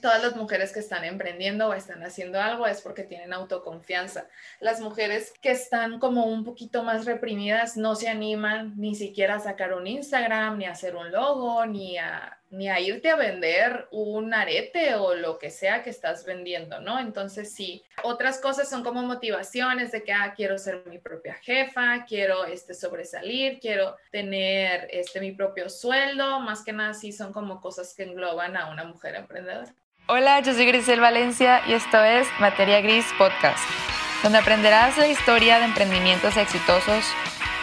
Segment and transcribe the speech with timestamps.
[0.00, 4.26] todas las mujeres que están emprendiendo o están haciendo algo es porque tienen autoconfianza.
[4.60, 9.40] Las mujeres que están como un poquito más reprimidas no se animan ni siquiera a
[9.40, 13.88] sacar un Instagram, ni a hacer un logo, ni a, ni a irte a vender
[13.92, 16.98] un arete o lo que sea que estás vendiendo, ¿no?
[16.98, 22.04] Entonces sí, otras cosas son como motivaciones de que, ah, quiero ser mi propia jefa,
[22.06, 27.60] quiero este, sobresalir, quiero tener este, mi propio sueldo, más que nada sí son como
[27.60, 29.72] cosas que engloban a una mujer emprendedora.
[30.12, 33.62] Hola, yo soy Grisel Valencia y esto es Materia Gris Podcast,
[34.24, 37.04] donde aprenderás la historia de emprendimientos exitosos,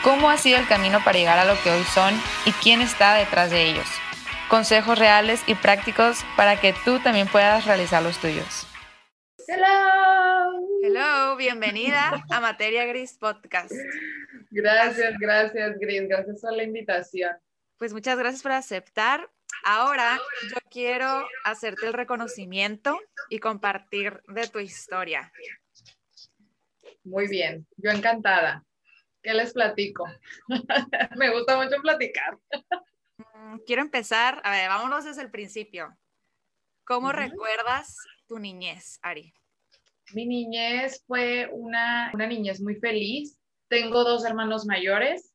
[0.02, 2.14] cómo ha sido el camino para llegar a lo que hoy son
[2.46, 3.86] y quién está detrás de ellos.
[4.48, 8.66] Consejos reales y prácticos para que tú también puedas realizar los tuyos.
[9.46, 10.62] Hello.
[10.82, 13.74] Hello, bienvenida a Materia Gris Podcast.
[14.52, 16.08] Gracias, gracias, Gris.
[16.08, 17.32] Gracias por la invitación.
[17.78, 19.30] Pues muchas gracias por aceptar
[19.64, 25.32] Ahora yo quiero hacerte el reconocimiento y compartir de tu historia.
[27.04, 28.64] Muy bien, yo encantada.
[29.22, 30.06] ¿Qué les platico?
[31.18, 32.38] Me gusta mucho platicar.
[33.18, 35.98] Mm, quiero empezar, a ver, vámonos desde el principio.
[36.86, 39.34] ¿Cómo recuerdas tu niñez, Ari?
[40.14, 43.38] Mi niñez fue una, una niñez muy feliz.
[43.68, 45.34] Tengo dos hermanos mayores,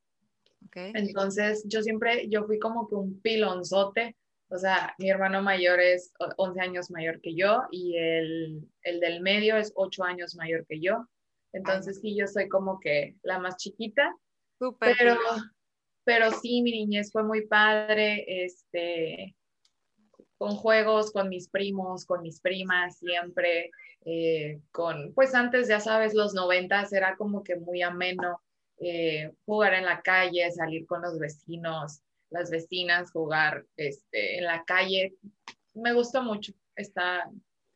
[0.75, 4.17] entonces, yo siempre, yo fui como que un pilonzote,
[4.49, 9.23] o sea, mi hermano mayor es 11 años mayor que yo y el, el del
[9.23, 11.09] medio es 8 años mayor que yo.
[11.53, 14.15] Entonces, sí, yo soy como que la más chiquita.
[14.79, 15.17] pero,
[16.05, 19.35] pero sí, mi niñez fue muy padre, este,
[20.37, 23.71] con juegos, con mis primos, con mis primas, siempre,
[24.05, 28.41] eh, con, pues antes, ya sabes, los noventas era como que muy ameno
[28.79, 34.65] eh, jugar en la calle, salir con los vecinos, las vecinas, jugar este, en la
[34.65, 35.15] calle.
[35.75, 37.31] Me gustó mucho, está,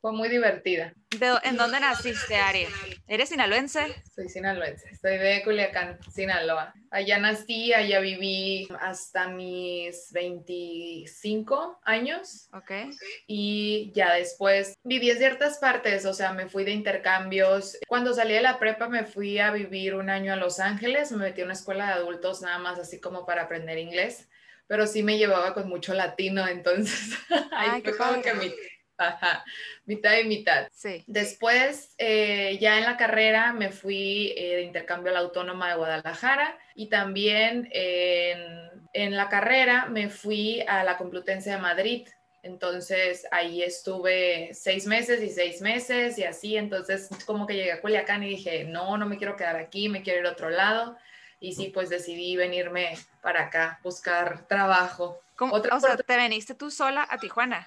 [0.07, 0.95] fue muy divertida.
[1.43, 2.69] ¿En dónde naciste, Ari?
[3.09, 3.93] ¿Eres sinaloense?
[4.15, 6.73] Soy sinaloense, soy de Culiacán, Sinaloa.
[6.93, 12.49] Allá nací, allá viví hasta mis 25 años.
[12.53, 12.71] Ok.
[13.27, 17.77] Y ya después viví en ciertas partes, o sea, me fui de intercambios.
[17.89, 21.19] Cuando salí de la prepa me fui a vivir un año a Los Ángeles, me
[21.19, 24.29] metí a una escuela de adultos nada más así como para aprender inglés
[24.69, 27.17] pero sí me llevaba con mucho latino, entonces
[27.53, 28.53] ahí fue como que mi
[28.99, 29.45] Ajá,
[29.85, 30.69] mitad y mitad.
[30.73, 31.05] Sí.
[31.07, 35.77] Después, eh, ya en la carrera, me fui eh, de intercambio a la Autónoma de
[35.77, 42.09] Guadalajara y también en, en, la carrera me fui a la Complutense de Madrid.
[42.43, 46.57] Entonces ahí estuve seis meses y seis meses y así.
[46.57, 50.03] Entonces, como que llegué a Culiacán y dije, no, no me quiero quedar aquí, me
[50.03, 50.97] quiero ir a otro lado.
[51.39, 55.21] Y sí, pues decidí venirme para acá, buscar trabajo.
[55.37, 57.67] ¿Cómo, o sea, ¿te veniste tú sola a Tijuana?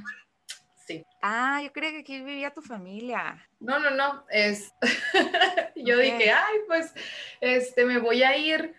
[1.21, 3.47] Ah, yo creía que aquí vivía tu familia.
[3.59, 4.73] No, no, no, es,
[5.75, 6.93] yo dije, ay, pues,
[7.41, 8.73] este, me voy a ir.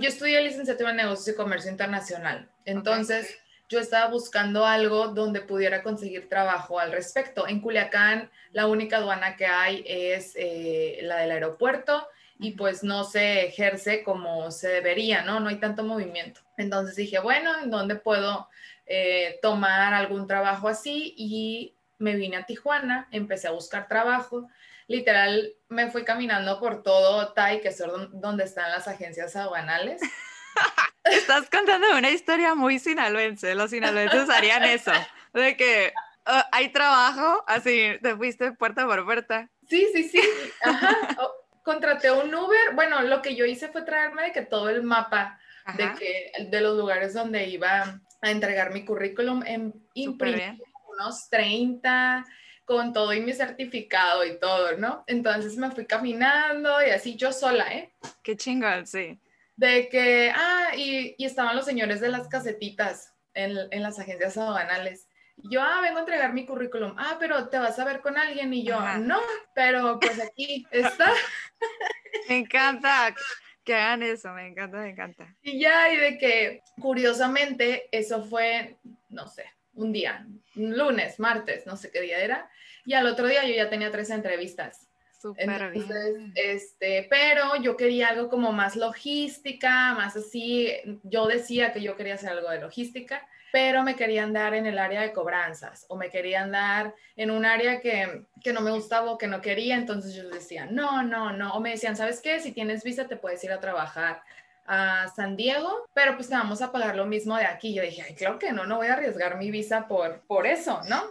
[0.00, 3.38] yo estudié licenciatura en negocios y comercio internacional, entonces
[3.72, 7.48] yo estaba buscando algo donde pudiera conseguir trabajo al respecto.
[7.48, 12.06] En Culiacán, la única aduana que hay es eh, la del aeropuerto
[12.38, 15.40] y pues no se ejerce como se debería, ¿no?
[15.40, 16.42] No hay tanto movimiento.
[16.58, 18.48] Entonces dije, bueno, ¿en dónde puedo
[18.94, 24.50] eh, tomar algún trabajo así y me vine a Tijuana, empecé a buscar trabajo.
[24.86, 27.82] Literal, me fui caminando por todo Tai, que es
[28.12, 30.02] donde están las agencias aduanales.
[31.04, 33.54] Estás contando una historia muy sinaloense.
[33.54, 34.92] Los sinaloenses harían eso,
[35.32, 35.94] de que
[36.26, 39.48] oh, hay trabajo, así te fuiste puerta por puerta.
[39.70, 40.20] Sí, sí, sí.
[41.62, 42.74] contraté un Uber.
[42.74, 45.38] Bueno, lo que yo hice fue traerme de que todo el mapa
[45.76, 52.24] de que de los lugares donde iba a entregar mi currículum en imprimir unos 30
[52.64, 55.04] con todo y mi certificado y todo, ¿no?
[55.06, 57.92] Entonces me fui caminando y así yo sola, ¿eh?
[58.22, 59.18] Qué chingón, sí.
[59.56, 64.36] De que, ah, y, y estaban los señores de las casetitas en, en, las agencias
[64.36, 65.08] aduanales.
[65.36, 66.94] yo, ah, vengo a entregar mi currículum.
[66.96, 68.52] Ah, pero te vas a ver con alguien.
[68.54, 69.20] Y yo, no,
[69.54, 71.12] pero pues aquí está.
[72.28, 73.14] Me encanta
[73.64, 75.34] que hagan eso, me encanta, me encanta.
[75.42, 78.76] Y ya, y de que curiosamente eso fue,
[79.08, 79.44] no sé,
[79.74, 80.26] un día,
[80.56, 82.50] un lunes, martes, no sé qué día era,
[82.84, 84.88] y al otro día yo ya tenía tres entrevistas.
[85.20, 86.32] Súper bien.
[86.34, 90.72] Este, pero yo quería algo como más logística, más así,
[91.04, 94.78] yo decía que yo quería hacer algo de logística, pero me querían dar en el
[94.78, 99.12] área de cobranzas o me querían dar en un área que, que, no me gustaba
[99.12, 102.40] o que no quería, entonces yo decía, no, no, no, o me decían, ¿sabes qué?
[102.40, 104.22] Si tienes visa te puedes ir a trabajar
[104.66, 107.74] a San Diego, pero pues te vamos a pagar lo mismo de aquí.
[107.74, 110.80] Yo dije, ay, claro que no, no voy a arriesgar mi visa por, por eso,
[110.88, 111.02] ¿no?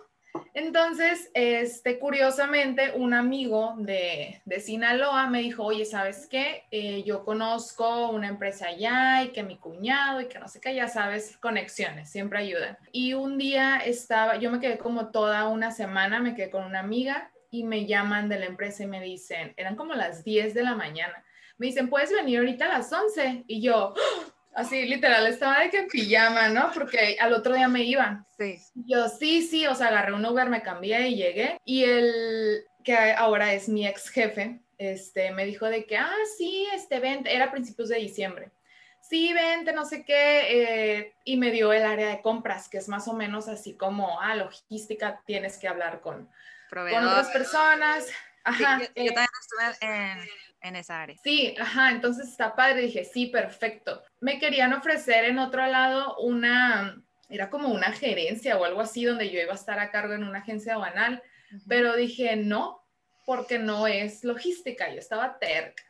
[0.54, 6.66] Entonces, este, curiosamente, un amigo de, de Sinaloa me dijo, oye, ¿sabes qué?
[6.72, 10.75] Eh, yo conozco una empresa allá y que mi cuñado y que no sé qué,
[10.75, 12.78] ya sabes, conexiones, siempre ayudan.
[12.92, 16.80] Y un día estaba, yo me quedé como toda una semana, me quedé con una
[16.80, 20.63] amiga y me llaman de la empresa y me dicen, eran como las 10 de
[20.63, 21.24] la mañana,
[21.57, 23.45] me dicen, ¿puedes venir ahorita a las 11?
[23.48, 24.41] Y yo, ¡Ah!
[24.53, 26.71] Así, literal, estaba de que en pijama, ¿no?
[26.74, 28.25] Porque al otro día me iban.
[28.38, 28.59] Sí.
[28.75, 31.57] Yo, sí, sí, o sea, agarré un Uber, me cambié y llegué.
[31.63, 36.68] Y el que ahora es mi ex jefe, este, me dijo de que, ah, sí,
[36.74, 38.51] este, vente, era a principios de diciembre.
[39.00, 42.88] Sí, vente, no sé qué, eh, y me dio el área de compras, que es
[42.88, 46.30] más o menos así como, ah, logística, tienes que hablar con,
[46.69, 48.07] con otras personas.
[48.44, 48.80] Ajá.
[48.80, 50.19] yo, yo, también estuve en
[50.62, 51.18] en esa área.
[51.24, 54.04] Sí, ajá, entonces está padre, dije, sí, perfecto.
[54.19, 59.30] Me querían ofrecer en otro lado una, era como una gerencia o algo así, donde
[59.30, 61.22] yo iba a estar a cargo en una agencia banal,
[61.68, 62.86] pero dije, no,
[63.25, 65.84] porque no es logística, yo estaba terca.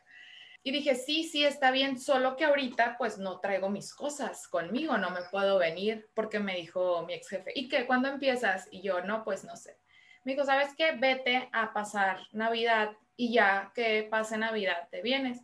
[0.64, 4.96] Y dije, sí, sí, está bien, solo que ahorita pues no traigo mis cosas conmigo,
[4.96, 7.84] no me puedo venir porque me dijo mi ex jefe, ¿y qué?
[7.84, 8.68] ¿Cuándo empiezas?
[8.70, 9.76] Y yo, no, pues no sé.
[10.24, 10.92] Me dijo, ¿sabes qué?
[10.92, 12.92] Vete a pasar Navidad
[13.22, 15.38] y ya que pase Navidad te vienes.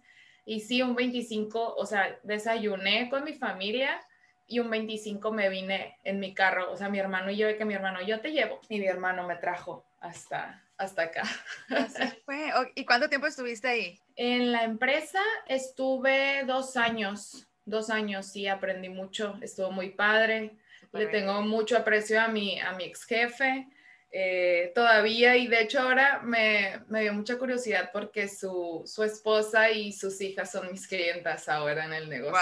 [0.44, 4.00] Y sí, un 25, o sea, desayuné con mi familia
[4.48, 7.64] y un 25 me vine en mi carro, o sea, mi hermano y yo, que
[7.64, 8.60] mi hermano, yo te llevo.
[8.68, 11.22] Y mi hermano me trajo hasta, hasta acá.
[12.24, 12.50] fue.
[12.74, 14.00] ¿Y cuánto tiempo estuviste ahí?
[14.16, 20.56] En la empresa estuve dos años, dos años, sí, aprendí mucho, estuvo muy padre.
[20.92, 23.68] Le tengo mucho aprecio a mi, a mi ex jefe.
[24.10, 29.70] Eh, todavía y de hecho ahora me, me dio mucha curiosidad porque su, su, esposa
[29.70, 32.40] y sus hijas son mis clientas ahora en el negocio.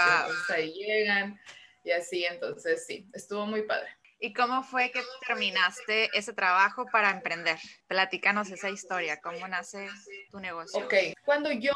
[0.49, 1.37] ahí llegan
[1.83, 3.89] y así, entonces sí, estuvo muy padre.
[4.19, 7.59] ¿Y cómo fue que terminaste ese trabajo para emprender?
[7.87, 9.87] Platícanos esa historia, ¿cómo nace
[10.31, 10.83] tu negocio?
[10.83, 10.93] Ok,
[11.23, 11.71] cuando yo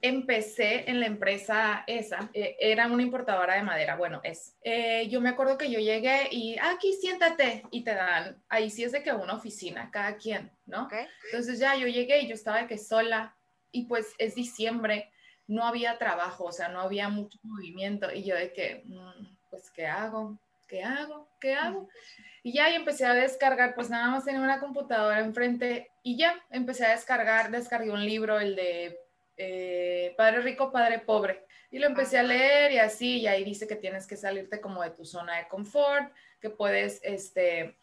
[0.00, 4.56] empecé en la empresa esa, eh, era una importadora de madera, bueno, es.
[4.62, 8.84] Eh, yo me acuerdo que yo llegué y aquí siéntate y te dan, ahí sí
[8.84, 10.88] es de que una oficina, cada quien, ¿no?
[11.26, 13.34] Entonces ya yo llegué y yo estaba de que sola
[13.70, 15.10] y pues es diciembre,
[15.46, 19.70] no había trabajo, o sea, no había mucho movimiento y yo de que, mm, pues,
[19.70, 20.38] ¿qué hago?
[20.72, 21.28] ¿qué hago?
[21.38, 21.86] ¿Qué hago?
[22.42, 26.42] Y ya y empecé a descargar, pues nada más tenía una computadora enfrente y ya
[26.50, 28.98] empecé a descargar, descargué un libro, el de
[29.44, 31.44] eh, Padre Rico, Padre Pobre.
[31.70, 34.82] Y lo empecé a leer y así, y ahí dice que tienes que salirte como
[34.82, 37.76] de tu zona de confort, que puedes este,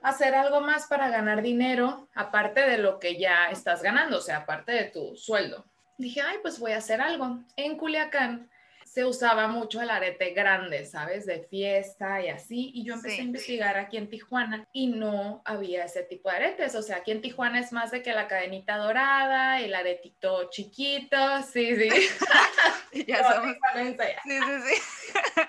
[0.00, 4.38] hacer algo más para ganar dinero, aparte de lo que ya estás ganando, o sea,
[4.38, 5.66] aparte de tu sueldo.
[5.98, 7.40] Dije, ay, pues voy a hacer algo.
[7.56, 8.48] En Culiacán
[8.96, 11.26] se usaba mucho el arete grande, ¿sabes?
[11.26, 12.70] De fiesta y así.
[12.72, 16.74] Y yo empecé a investigar aquí en Tijuana y no había ese tipo de aretes.
[16.74, 21.42] O sea, aquí en Tijuana es más de que la cadenita dorada, el aretito chiquito.
[21.42, 21.90] Sí, sí.
[23.06, 23.54] ya somos.
[24.24, 25.42] Sí, sí, sí.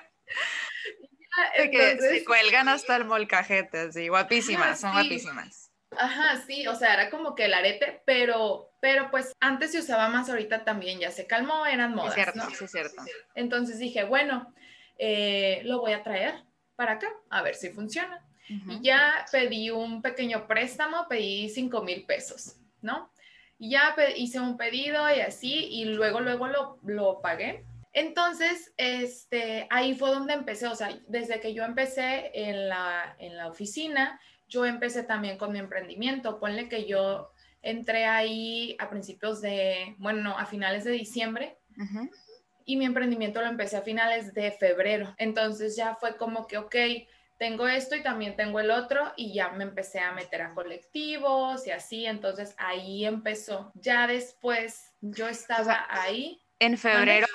[1.71, 5.66] que se cuelgan hasta el molcajete, sí, guapísimas, son guapísimas.
[5.91, 10.09] Ajá, sí, o sea, era como que el arete, pero, pero pues antes se usaba
[10.09, 12.17] más, ahorita también ya se calmó, eran modas.
[12.17, 13.03] Es cierto, sí, es cierto.
[13.35, 14.53] Entonces dije, bueno,
[14.97, 16.43] eh, lo voy a traer
[16.75, 18.23] para acá, a ver si funciona.
[18.49, 23.11] Y ya pedí un pequeño préstamo, pedí 5 mil pesos, ¿no?
[23.59, 27.65] Y ya hice un pedido y así, y luego, luego lo, lo pagué.
[27.91, 33.35] Entonces, este, ahí fue donde empecé, o sea, desde que yo empecé en la, en
[33.35, 36.39] la oficina, yo empecé también con mi emprendimiento.
[36.39, 41.57] Ponle que yo entré ahí a principios de, bueno, a finales de diciembre.
[42.65, 45.13] Y mi emprendimiento lo empecé a finales de febrero.
[45.17, 46.75] Entonces ya fue como que, ok,
[47.37, 51.67] tengo esto y también tengo el otro y ya me empecé a meter a colectivos
[51.67, 52.05] y así.
[52.05, 53.71] Entonces ahí empezó.
[53.75, 56.41] Ya después yo estaba ahí.
[56.59, 57.27] En febrero,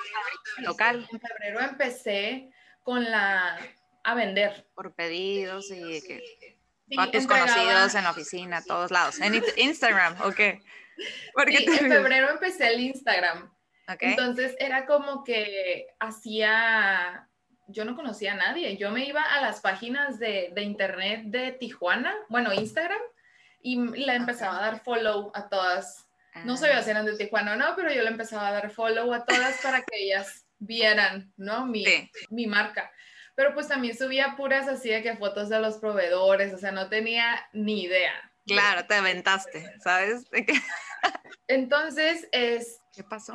[0.59, 1.07] local.
[1.11, 2.51] En febrero empecé
[2.83, 3.57] con la
[4.03, 4.67] a vender.
[4.75, 6.21] Por pedidos y que
[6.97, 9.19] a tus conocidos en la oficina, a todos lados.
[9.19, 10.61] En Instagram, ¿o qué?
[11.47, 13.51] en febrero empecé el Instagram.
[13.99, 17.27] Entonces era como que hacía,
[17.67, 21.51] yo no conocía a nadie, yo me iba a las páginas de, de internet de
[21.51, 23.01] Tijuana, bueno, Instagram,
[23.61, 26.07] y le empezaba a dar follow a todas.
[26.45, 29.13] No sabía si eran de Tijuana o no, pero yo le empezaba a dar follow
[29.13, 31.65] a todas para que ellas vieran, ¿no?
[31.65, 31.85] Mi,
[32.29, 32.91] mi marca
[33.35, 36.89] pero pues también subía puras así de que fotos de los proveedores, o sea, no
[36.89, 38.13] tenía ni idea,
[38.45, 40.25] Claro, te aventaste, ¿sabes?
[41.47, 42.79] Entonces, es...
[42.93, 43.33] ¿Qué pasó?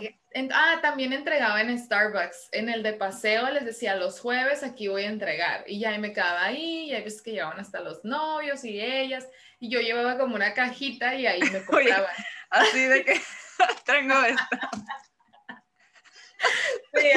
[0.52, 2.50] ah, también entregaba en Starbucks.
[2.52, 5.64] En el de paseo les decía, los jueves aquí voy a entregar.
[5.66, 9.26] Y ya me quedaba ahí, y hay veces que llevaban hasta los novios y ellas.
[9.58, 12.14] Y yo llevaba como una cajita y ahí me compraban.
[12.50, 13.20] así de que
[13.84, 14.58] tengo esto.
[16.94, 17.10] sí,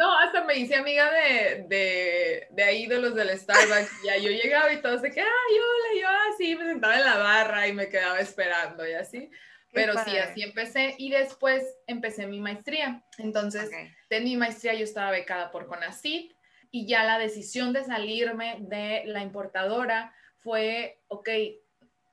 [0.00, 4.02] no, hasta me hice amiga de, de, de, ahí, de los del Starbucks.
[4.02, 7.18] Ya yo llegaba y todos de que, ay, hola, yo así, me sentaba en la
[7.18, 9.30] barra y me quedaba esperando y así.
[9.74, 13.04] Pero sí, así empecé y después empecé mi maestría.
[13.18, 13.70] Entonces,
[14.08, 16.32] en mi maestría yo estaba becada por CONACYT
[16.70, 21.28] y ya la decisión de salirme de la importadora fue, ok,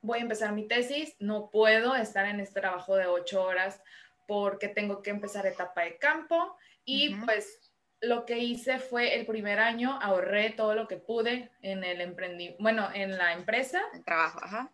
[0.02, 3.80] voy a empezar mi tesis, no puedo estar en este trabajo de ocho horas
[4.26, 6.54] porque tengo que empezar etapa de campo
[6.84, 7.67] y pues
[8.00, 12.62] lo que hice fue el primer año ahorré todo lo que pude en el emprendimiento,
[12.62, 13.82] bueno, en la empresa.
[13.92, 14.70] El trabajo, ajá.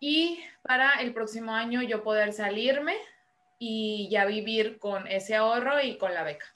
[0.00, 2.96] Y para el próximo año yo poder salirme
[3.58, 6.46] y ya vivir con ese ahorro y con la beca.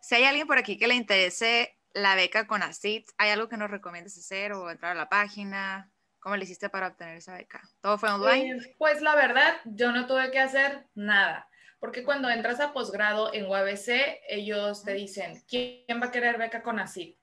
[0.00, 3.58] Si hay alguien por aquí que le interese la beca con ACID, ¿hay algo que
[3.58, 5.92] nos recomiendes hacer o entrar a la página?
[6.18, 7.60] ¿Cómo le hiciste para obtener esa beca?
[7.82, 8.54] ¿Todo fue online?
[8.54, 11.46] Pues, pues la verdad, yo no tuve que hacer nada
[11.82, 16.62] porque cuando entras a posgrado en UABC, ellos te dicen, ¿quién va a querer beca
[16.62, 17.18] con ASIC?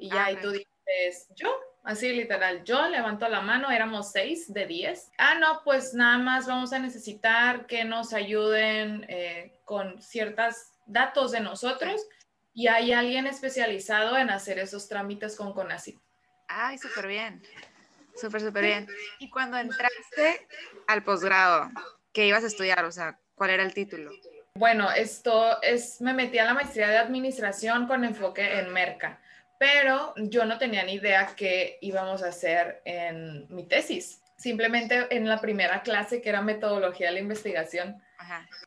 [0.00, 4.66] Y ya, ahí tú dices, yo, así literal, yo levanto la mano, éramos seis de
[4.66, 5.12] diez.
[5.16, 11.30] Ah, no, pues nada más vamos a necesitar que nos ayuden eh, con ciertos datos
[11.30, 12.04] de nosotros
[12.52, 16.00] y hay alguien especializado en hacer esos trámites con CONACYT.
[16.48, 17.44] Ay, súper bien,
[18.16, 18.88] súper, súper bien.
[19.20, 20.48] Y cuando entraste
[20.88, 21.70] al posgrado,
[22.12, 22.84] ¿qué ibas a estudiar?
[22.84, 24.10] O sea, ¿Cuál era el título?
[24.54, 29.18] Bueno, esto es, me metí a la maestría de administración con enfoque en merca,
[29.58, 34.20] pero yo no tenía ni idea qué íbamos a hacer en mi tesis.
[34.36, 38.02] Simplemente en la primera clase, que era metodología de la investigación,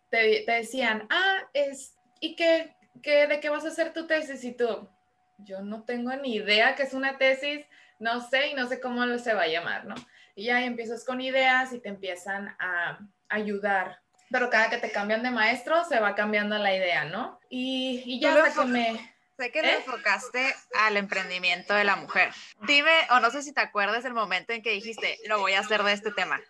[0.09, 4.43] Te, decían, ah, es, ¿y qué, qué, de qué vas a hacer tu tesis?
[4.43, 4.89] Y tú,
[5.37, 7.63] yo no tengo ni idea qué es una tesis,
[7.99, 9.93] no sé y no sé cómo se va a llamar, ¿no?
[10.33, 12.97] Y ya empiezas con ideas y te empiezan a
[13.29, 14.02] ayudar
[14.33, 17.39] pero cada que te cambian de maestro se va cambiando la idea, ¿no?
[17.49, 19.13] Y, y ya hasta que me...
[19.37, 19.75] Sé que ¿Eh?
[19.75, 22.31] enfocaste al emprendimiento de la mujer.
[22.67, 25.59] Dime, o no sé si te acuerdas del momento en que dijiste, lo voy a
[25.59, 26.41] hacer de este tema,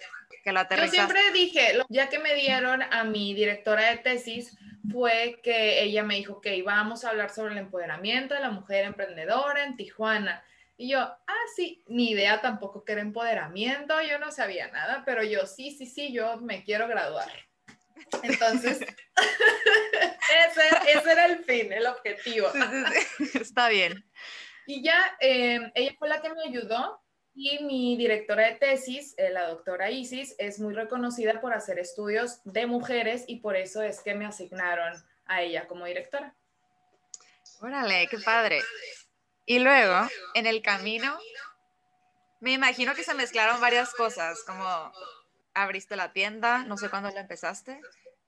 [0.45, 0.95] que lo aterrizaste.
[0.95, 4.57] Yo siempre dije, ya que me dieron a mi directora de tesis,
[4.89, 8.85] fue que ella me dijo que íbamos a hablar sobre el empoderamiento de la mujer
[8.85, 10.41] emprendedora en Tijuana.
[10.77, 15.21] Y yo, ah, sí, ni idea tampoco que era empoderamiento, yo no sabía nada, pero
[15.21, 17.29] yo, sí, sí, sí, yo me quiero graduar.
[18.23, 18.79] Entonces,
[20.87, 22.49] ese, era el fin, el objetivo.
[23.33, 24.05] Está bien.
[24.65, 27.01] Y ya, eh, ella fue la que me ayudó
[27.35, 32.41] y mi directora de tesis, eh, la doctora Isis, es muy reconocida por hacer estudios
[32.43, 34.93] de mujeres y por eso es que me asignaron
[35.25, 36.35] a ella como directora.
[37.59, 38.61] Órale, qué padre.
[39.45, 41.17] Y luego, en el camino,
[42.39, 44.91] me imagino que se mezclaron varias cosas, como
[45.53, 47.79] abriste la tienda, no sé cuándo la empezaste,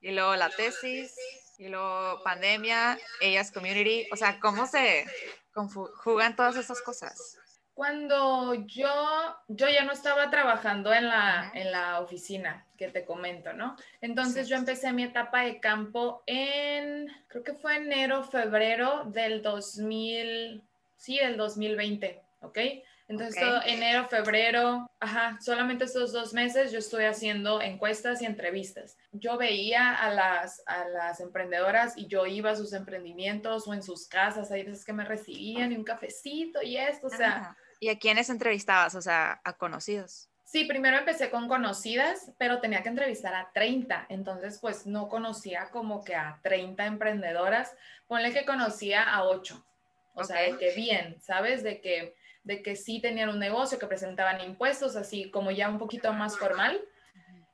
[0.02, 1.16] y luego la tesis,
[1.58, 5.06] y luego pandemia, ellas community, o sea, ¿cómo se
[5.54, 7.38] conjugan todas esas cosas?
[7.74, 13.52] Cuando yo, yo ya no estaba trabajando en la, en la oficina que te comento,
[13.52, 13.76] ¿no?
[14.00, 20.64] Entonces yo empecé mi etapa de campo en, creo que fue enero, febrero del 2000,
[20.96, 22.58] sí, del 2020, ¿ok?
[23.08, 28.98] Entonces, todo enero, febrero, ajá, solamente estos dos meses yo estoy haciendo encuestas y entrevistas.
[29.12, 33.84] Yo veía a las, a las emprendedoras y yo iba a sus emprendimientos o en
[33.84, 37.56] sus casas, hay veces que me recibían y un cafecito y esto, o sea.
[37.80, 38.96] ¿Y a quiénes entrevistabas?
[38.96, 40.30] O sea, a conocidos.
[40.44, 45.70] Sí, primero empecé con conocidas, pero tenía que entrevistar a 30, entonces pues no conocía
[45.72, 47.76] como que a 30 emprendedoras,
[48.08, 49.66] ponle que conocía a 8,
[50.14, 51.64] o sea, de que bien, ¿sabes?
[51.64, 55.78] De que de que sí tenían un negocio, que presentaban impuestos, así como ya un
[55.78, 56.80] poquito más formal.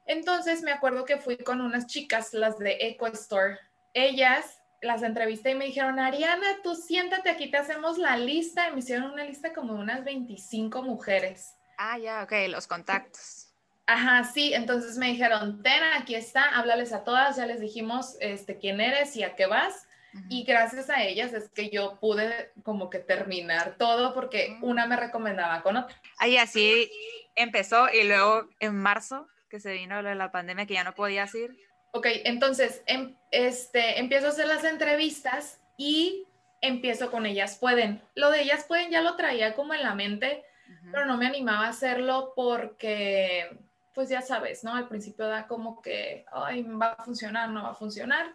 [0.05, 3.57] Entonces me acuerdo que fui con unas chicas, las de Eco Store.
[3.93, 8.67] Ellas las entrevisté y me dijeron, Ariana, tú siéntate, aquí te hacemos la lista.
[8.67, 11.55] Y me hicieron una lista como de unas 25 mujeres.
[11.77, 13.48] Ah, ya, ok, los contactos.
[13.88, 18.57] Ajá, sí, entonces me dijeron, ten, aquí está, háblales a todas, ya les dijimos este,
[18.57, 19.88] quién eres y a qué vas.
[20.30, 24.98] Y gracias a ellas es que yo pude como que terminar todo porque una me
[24.98, 25.96] recomendaba con otra.
[26.18, 26.91] Ahí así
[27.36, 31.58] empezó y luego en marzo que se vino la pandemia que ya no podías ir.
[31.94, 36.25] Ok, entonces em, este, empiezo a hacer las entrevistas y
[36.62, 38.01] empiezo con ellas pueden.
[38.15, 40.46] Lo de ellas pueden ya lo traía como en la mente
[40.91, 43.58] pero no me animaba a hacerlo porque,
[43.94, 44.75] pues ya sabes, ¿no?
[44.75, 48.34] Al principio da como que, ay, va a funcionar, no va a funcionar.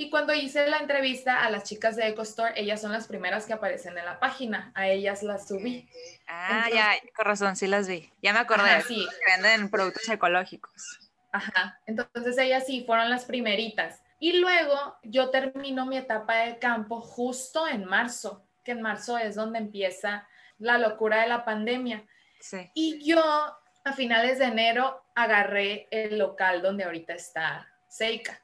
[0.00, 3.52] Y cuando hice la entrevista a las chicas de EcoStore, ellas son las primeras que
[3.52, 4.70] aparecen en la página.
[4.76, 5.88] A ellas las subí.
[6.28, 8.08] Ah, ya, con razón, sí las vi.
[8.22, 8.80] Ya me acordé.
[8.82, 9.08] sí.
[9.26, 11.00] Que venden productos ecológicos.
[11.32, 11.80] Ajá.
[11.84, 14.00] Entonces ellas sí fueron las primeritas.
[14.20, 19.34] Y luego yo termino mi etapa de campo justo en marzo, que en marzo es
[19.34, 20.28] donde empieza
[20.60, 22.04] la locura de la pandemia.
[22.38, 22.70] Sí.
[22.72, 28.40] Y yo a finales de enero agarré el local donde ahorita está Seika.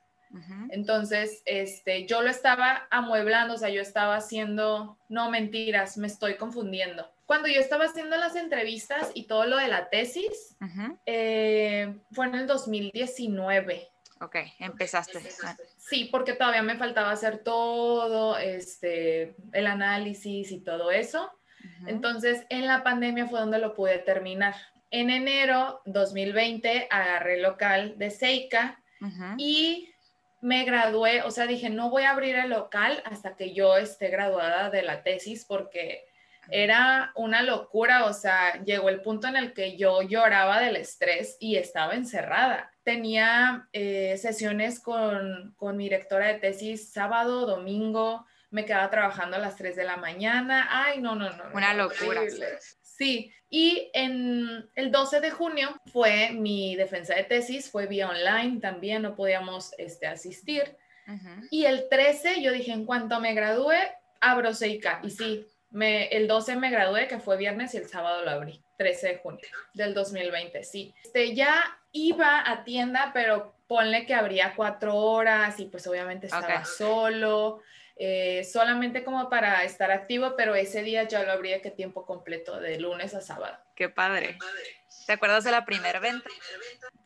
[0.71, 6.37] Entonces, este, yo lo estaba amueblando, o sea, yo estaba haciendo, no mentiras, me estoy
[6.37, 7.09] confundiendo.
[7.27, 10.57] Cuando yo estaba haciendo las entrevistas y todo lo de la tesis,
[11.07, 13.89] eh, fue en el 2019.
[14.21, 15.21] Ok, empezaste.
[15.77, 21.31] Sí, porque todavía me faltaba hacer todo, este, el análisis y todo eso.
[21.87, 24.55] Entonces, en la pandemia fue donde lo pude terminar.
[24.91, 28.83] En enero 2020 agarré local de Seika
[29.39, 29.94] y
[30.45, 34.09] me gradué, o sea, dije, no voy a abrir el local hasta que yo esté
[34.09, 36.05] graduada de la tesis porque
[36.51, 41.39] era una locura, o sea, llegó el punto en el que yo lloraba del estrés
[41.41, 42.71] y estaba encerrada.
[42.83, 49.41] Tenía eh, sesiones con, con mi directora de tesis sábado, domingo, me quedaba trabajando a
[49.41, 50.69] las 3 de la mañana.
[50.71, 51.45] Ay, no, no, no.
[51.55, 52.21] Una locura.
[52.97, 58.61] Sí, y en el 12 de junio fue mi defensa de tesis, fue vía online,
[58.61, 60.77] también no podíamos este, asistir.
[61.51, 63.79] Y el 13 yo dije, en cuanto me gradué,
[64.21, 65.01] abro Seika.
[65.03, 68.63] Y sí, me, el 12 me gradué, que fue viernes, y el sábado lo abrí,
[68.79, 70.95] 13 de junio del 2020, sí.
[71.05, 76.65] Este, ya iba a tienda, pero ponle que abría cuatro horas y pues obviamente estaba
[76.65, 77.63] solo.
[77.97, 82.59] Eh, solamente como para estar activo, pero ese día ya lo habría que tiempo completo,
[82.59, 83.57] de lunes a sábado.
[83.77, 84.37] Qué padre.
[85.07, 86.29] ¿Te acuerdas de la primera venta?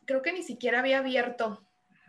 [0.07, 1.62] Creo que ni siquiera había abierto.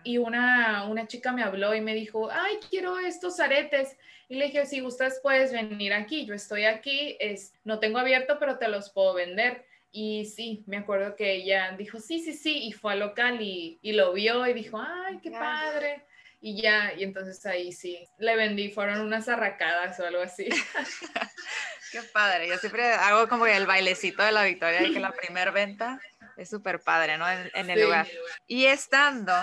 [0.05, 3.97] Y una, una chica me habló y me dijo, ay, quiero estos aretes.
[4.29, 6.25] Y le dije, si gustas, puedes venir aquí.
[6.25, 9.65] Yo estoy aquí, es, no tengo abierto, pero te los puedo vender.
[9.91, 13.79] Y sí, me acuerdo que ella dijo, sí, sí, sí, y fue al local y,
[13.81, 16.05] y lo vio y dijo, ay, qué padre
[16.41, 20.47] y ya, y entonces ahí sí, le vendí, fueron unas arracadas o algo así.
[21.91, 25.51] Qué padre, yo siempre hago como el bailecito de la victoria de que la primera
[25.51, 25.99] venta
[26.37, 27.25] es súper padre, ¿no?
[27.29, 28.07] En, el lugar.
[28.47, 29.33] Y estando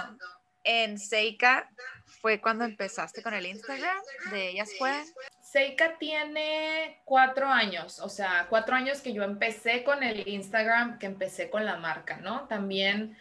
[0.65, 1.69] en Seika,
[2.21, 3.99] ¿fue cuando empezaste con el Instagram
[4.31, 5.05] de Ellas Pueden?
[5.41, 11.07] Seika tiene cuatro años, o sea, cuatro años que yo empecé con el Instagram, que
[11.07, 12.47] empecé con la marca, ¿no?
[12.49, 13.17] También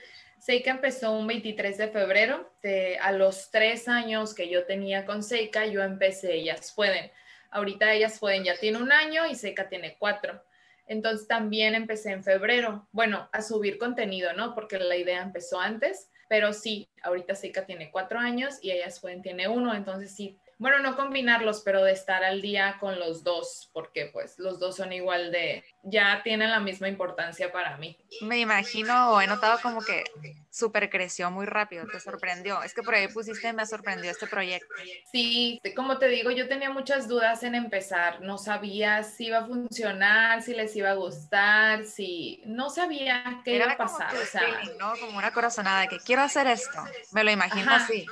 [0.45, 2.53] Seika empezó un 23 de febrero.
[2.61, 7.11] De, a los tres años que yo tenía con Seika, yo empecé Ellas Pueden.
[7.49, 10.39] Ahorita Ellas Pueden ya tiene un año y Seika tiene cuatro.
[10.85, 14.53] Entonces también empecé en febrero, bueno, a subir contenido, ¿no?
[14.53, 19.23] Porque la idea empezó antes, pero sí, ahorita Seika tiene cuatro años y Ellas Pueden
[19.23, 23.69] tiene uno, entonces sí, bueno, no combinarlos, pero de estar al día con los dos,
[23.73, 27.97] porque pues los dos son igual de, ya tienen la misma importancia para mí.
[28.21, 30.05] Me imagino, o he notado como que
[30.49, 32.63] súper creció muy rápido, te sorprendió.
[32.63, 34.73] Es que por ahí pusiste, me sorprendió este proyecto.
[35.11, 39.45] Sí, como te digo, yo tenía muchas dudas en empezar, no sabía si iba a
[39.45, 44.15] funcionar, si les iba a gustar, si no sabía qué iba a pasar.
[44.15, 44.93] o sea, ¿no?
[45.01, 46.79] Como una corazonada de que quiero hacer esto,
[47.11, 48.05] me lo imagino así.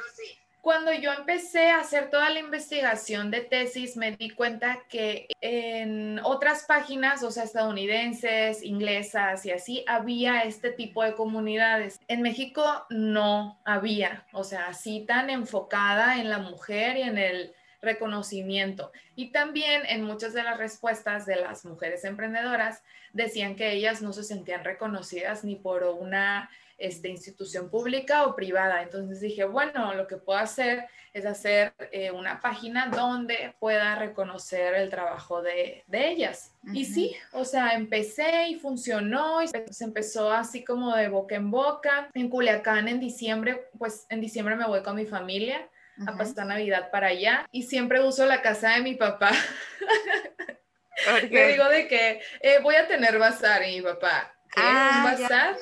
[0.63, 6.21] Cuando yo empecé a hacer toda la investigación de tesis, me di cuenta que en
[6.23, 11.99] otras páginas, o sea, estadounidenses, inglesas y así, había este tipo de comunidades.
[12.07, 17.53] En México no había, o sea, así tan enfocada en la mujer y en el
[17.81, 18.93] reconocimiento.
[19.17, 24.13] Y también en muchas de las respuestas de las mujeres emprendedoras decían que ellas no
[24.13, 26.49] se sentían reconocidas ni por una
[26.83, 28.83] este, institución pública o privada.
[28.83, 34.73] Entonces dije, bueno, lo que puedo hacer es hacer eh, una página donde pueda reconocer
[34.73, 36.53] el trabajo de, ellas.
[36.73, 41.51] Y sí, o sea, empecé y funcionó y se empezó así como de boca en
[41.51, 42.09] boca.
[42.13, 45.69] En Culiacán en diciembre, pues en diciembre me voy con mi familia
[46.07, 49.31] a pasar Navidad para allá y siempre uso la casa de mi papá.
[51.29, 54.61] Le digo de que eh, voy a tener bazar y mi papá, ¿qué?
[54.61, 55.57] ¿Un ah, bazar?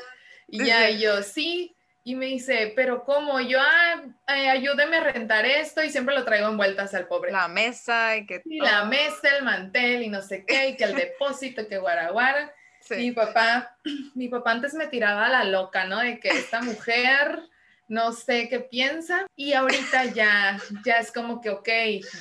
[0.51, 1.75] Y ya yo, sí.
[2.03, 3.39] Y me dice, pero ¿cómo?
[3.39, 4.01] Yo, ah,
[4.35, 7.31] eh, ayúdeme a rentar esto y siempre lo traigo en vueltas al pobre.
[7.31, 8.41] La mesa y que...
[8.43, 12.53] Y la mesa, el mantel y no sé qué, y que el depósito, que guaraguara.
[12.81, 12.95] Sí.
[12.95, 13.77] Mi papá,
[14.15, 15.99] mi papá antes me tiraba a la loca, ¿no?
[15.99, 17.39] De que esta mujer
[17.91, 21.69] no sé qué piensa y ahorita ya, ya es como que, ok,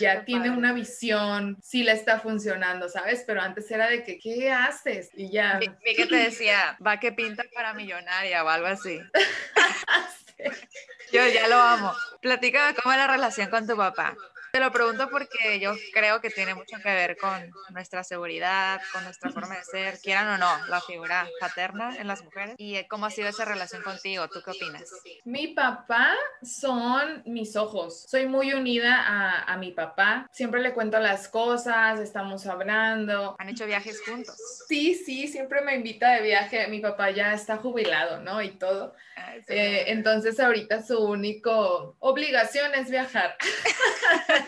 [0.01, 3.23] ya tiene una visión, sí le está funcionando, ¿sabes?
[3.25, 5.11] Pero antes era de que, ¿qué haces?
[5.15, 5.61] Y ya.
[5.61, 9.01] Vi, que te decía, va que pinta para millonaria o algo así.
[11.13, 11.93] Yo ya lo amo.
[12.21, 14.17] Platícame cómo es la relación con tu papá.
[14.53, 19.05] Te lo pregunto porque yo creo que tiene mucho que ver con nuestra seguridad, con
[19.05, 22.55] nuestra forma de ser, quieran o no, la figura paterna en las mujeres.
[22.59, 24.29] ¿Y cómo ha sido esa relación contigo?
[24.29, 24.91] ¿Tú qué opinas?
[25.25, 28.07] Mi papá son mis ojos.
[28.09, 30.27] Soy muy unida a, a mi papá.
[30.33, 33.37] Siempre le cuento las cosas, estamos hablando.
[33.39, 34.37] ¿Han hecho viajes juntos?
[34.69, 36.67] Sí, sí, siempre me invita de viaje.
[36.69, 38.43] Mi papá ya está jubilado, ¿no?
[38.43, 38.95] Y todo.
[39.49, 43.37] Eh, entonces ahorita su único obligación es viajar.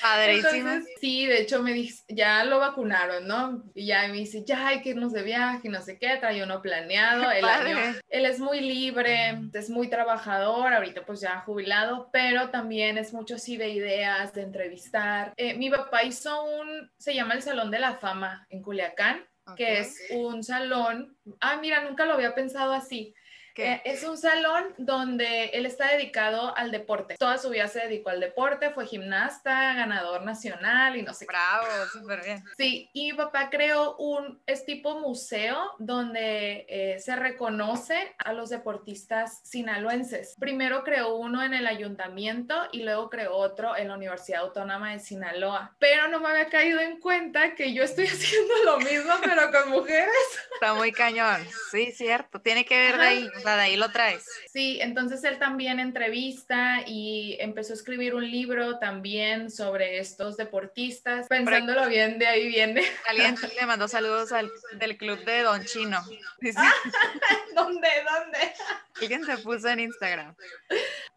[0.00, 0.70] Padrísimo.
[1.00, 3.64] sí, de hecho me dice, ya lo vacunaron, ¿no?
[3.74, 6.42] Y ya me dice, ya hay que irnos de viaje y no sé qué, trae
[6.42, 7.30] uno planeado.
[7.30, 12.98] El año, él es muy libre, es muy trabajador, ahorita pues ya jubilado, pero también
[12.98, 15.32] es mucho así de ideas, de entrevistar.
[15.36, 19.24] Eh, mi papá hizo un, se llama el Salón de la Fama en Culiacán,
[19.56, 23.14] que es un salón, ah, mira, nunca lo había pensado así
[23.56, 27.16] eh, es un salón donde él está dedicado al deporte.
[27.18, 31.66] Toda su vida se dedicó al deporte, fue gimnasta, ganador nacional y no sé Bravo,
[31.92, 32.44] súper bien.
[32.56, 38.50] Sí, y mi papá creó un, es tipo museo donde eh, se reconoce a los
[38.50, 40.36] deportistas sinaloenses.
[40.38, 45.00] Primero creó uno en el ayuntamiento y luego creó otro en la Universidad Autónoma de
[45.00, 45.74] Sinaloa.
[45.78, 49.70] Pero no me había caído en cuenta que yo estoy haciendo lo mismo, pero con
[49.70, 50.14] mujeres.
[50.54, 51.46] Está muy cañón.
[51.70, 52.40] Sí, cierto.
[52.40, 54.26] Tiene que ver de ahí de ahí lo traes.
[54.52, 61.26] Sí, entonces él también entrevista y empezó a escribir un libro también sobre estos deportistas.
[61.28, 62.82] Pensándolo bien, de ahí viene.
[63.08, 66.00] Alguien le mandó saludos al, del club de Don Chino.
[67.54, 67.88] ¿Dónde?
[68.04, 68.38] ¿Dónde?
[69.00, 70.36] Alguien se puso en Instagram.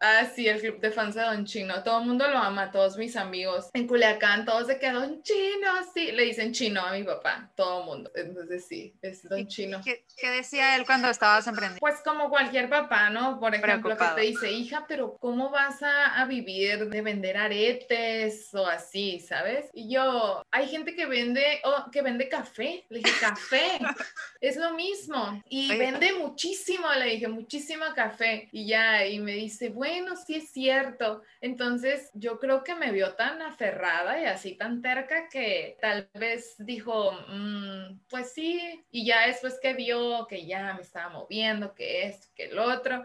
[0.00, 1.82] Ah, sí, el club de fans de Don Chino.
[1.82, 3.70] Todo el mundo lo ama, todos mis amigos.
[3.72, 6.12] En Culiacán, todos de que Don Chino, sí.
[6.12, 8.10] Le dicen chino a mi papá, todo el mundo.
[8.14, 9.80] Entonces sí, es Don Chino.
[9.84, 11.80] ¿Qué, ¿Qué, decía él cuando estabas emprendiendo?
[11.80, 13.38] Pues como cualquier papá, ¿no?
[13.38, 18.52] Por ejemplo, que te dice, hija, pero ¿cómo vas a, a vivir de vender aretes
[18.54, 19.70] o así, ¿sabes?
[19.72, 22.84] Y yo, hay gente que vende, oh, que vende café.
[22.88, 23.78] Le dije, café,
[24.40, 25.40] es lo mismo.
[25.48, 28.48] Y vende muchísimo, le dije, muchísimo café.
[28.52, 31.22] Y ya, y me dice, bueno, sí es cierto.
[31.40, 36.56] Entonces, yo creo que me vio tan aferrada y así tan terca que tal vez
[36.58, 38.84] dijo, mm, pues sí.
[38.90, 43.04] Y ya después que vio que ya me estaba moviendo, que esto, que el otro,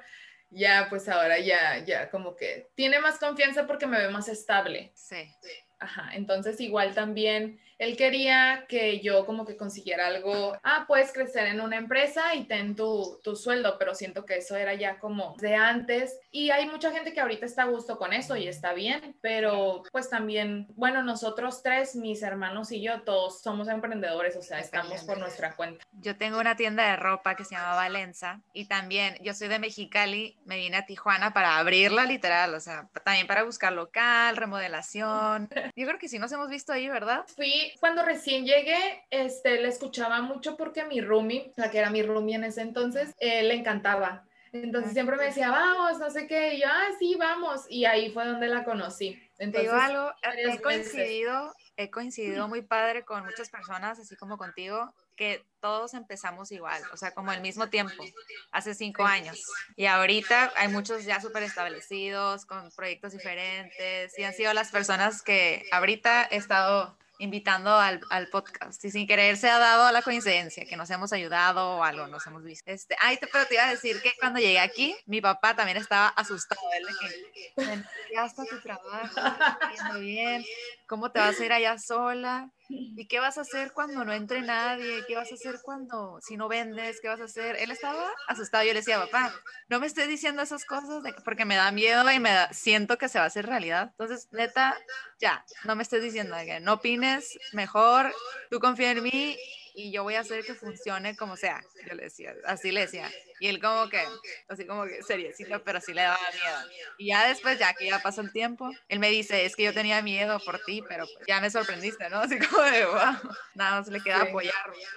[0.50, 4.92] ya pues ahora ya, ya como que tiene más confianza porque me ve más estable.
[4.96, 5.32] Sí.
[5.80, 11.48] Ajá, entonces igual también él quería que yo como que consiguiera algo, ah, puedes crecer
[11.48, 15.36] en una empresa y ten tu, tu, sueldo, pero siento que eso era ya como
[15.40, 18.74] de antes y hay mucha gente que ahorita está a gusto con eso y está
[18.74, 24.42] bien, pero pues también, bueno, nosotros tres, mis hermanos y yo, todos somos emprendedores, o
[24.42, 25.84] sea, estamos por nuestra cuenta.
[25.92, 29.60] Yo tengo una tienda de ropa que se llama Valenza y también yo soy de
[29.60, 35.50] Mexicali, me vine a Tijuana para abrirla literal, o sea, también para buscar local, remodelación.
[35.76, 37.26] Yo creo que sí nos hemos visto ahí, ¿verdad?
[37.36, 42.04] Fui cuando recién llegué, este, le escuchaba mucho porque mi roomie, la que era mi
[42.04, 44.26] roomie en ese entonces, eh, le encantaba.
[44.54, 47.66] Entonces siempre me decía, vamos, no sé qué, y yo, ah, sí, vamos.
[47.70, 49.20] Y ahí fue donde la conocí.
[49.40, 54.94] Entonces, digo algo, he coincidido, he coincidido muy padre con muchas personas, así como contigo,
[55.16, 58.04] que todos empezamos igual, o sea, como al mismo tiempo,
[58.52, 59.44] hace cinco años.
[59.76, 65.24] Y ahorita hay muchos ya súper establecidos, con proyectos diferentes, y han sido las personas
[65.24, 70.02] que ahorita he estado invitando al, al, podcast y sin querer se ha dado la
[70.02, 72.70] coincidencia que nos hemos ayudado o algo, nos hemos visto.
[72.70, 76.10] Este, ay, pero te iba a decir que cuando llegué aquí, mi papá también estaba
[76.10, 76.62] asustado.
[76.76, 80.44] Él está tu trabajo, bien,
[80.88, 82.52] ¿cómo te vas a ir allá sola?
[82.70, 85.04] ¿Y qué vas a hacer cuando no entre nadie?
[85.08, 87.00] ¿Qué vas a hacer cuando, si no vendes?
[87.02, 87.56] ¿Qué vas a hacer?
[87.58, 88.64] Él estaba asustado.
[88.64, 89.34] Yo le decía, papá,
[89.70, 93.10] no me estés diciendo esas cosas porque me da miedo y me da, siento que
[93.10, 93.90] se va a hacer realidad.
[93.92, 94.78] Entonces, neta,
[95.20, 98.14] ya, no me estés diciendo que no opines, mejor,
[98.50, 99.38] tú confía en mí
[99.76, 101.62] y yo voy a hacer que funcione como sea.
[101.88, 103.10] Yo le decía, así le decía.
[103.40, 104.02] Y él como que,
[104.48, 106.58] así como que seriecito, pero sí le daba miedo.
[106.98, 109.74] Y ya después, ya que ya pasó el tiempo, él me dice, es que yo
[109.74, 112.20] tenía miedo por ti, pero pues ya me sorprendiste, ¿no?
[112.20, 114.54] Así como de, wow, nada más le queda apoyar.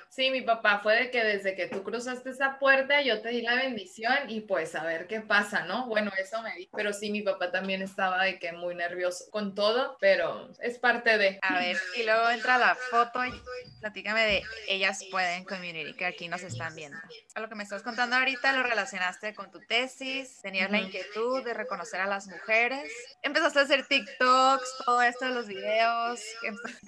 [0.08, 3.42] Sí, mi papá fue de que desde que tú cruzaste esa puerta, yo te di
[3.42, 5.86] la bendición y pues a ver qué pasa, ¿no?
[5.86, 6.68] Bueno, eso me di.
[6.74, 11.18] Pero sí, mi papá también estaba de que muy nervioso con todo, pero es parte
[11.18, 11.38] de...
[11.42, 13.32] A ver, y luego entra la foto y
[13.80, 16.98] platícame de Ellas Pueden Community, que aquí nos están viendo.
[17.34, 21.44] A lo que me estás contando ahorita lo relacionaste con tu tesis, tenías la inquietud
[21.44, 22.90] de reconocer a las mujeres,
[23.22, 26.20] empezaste a hacer TikToks, todo esto de los videos,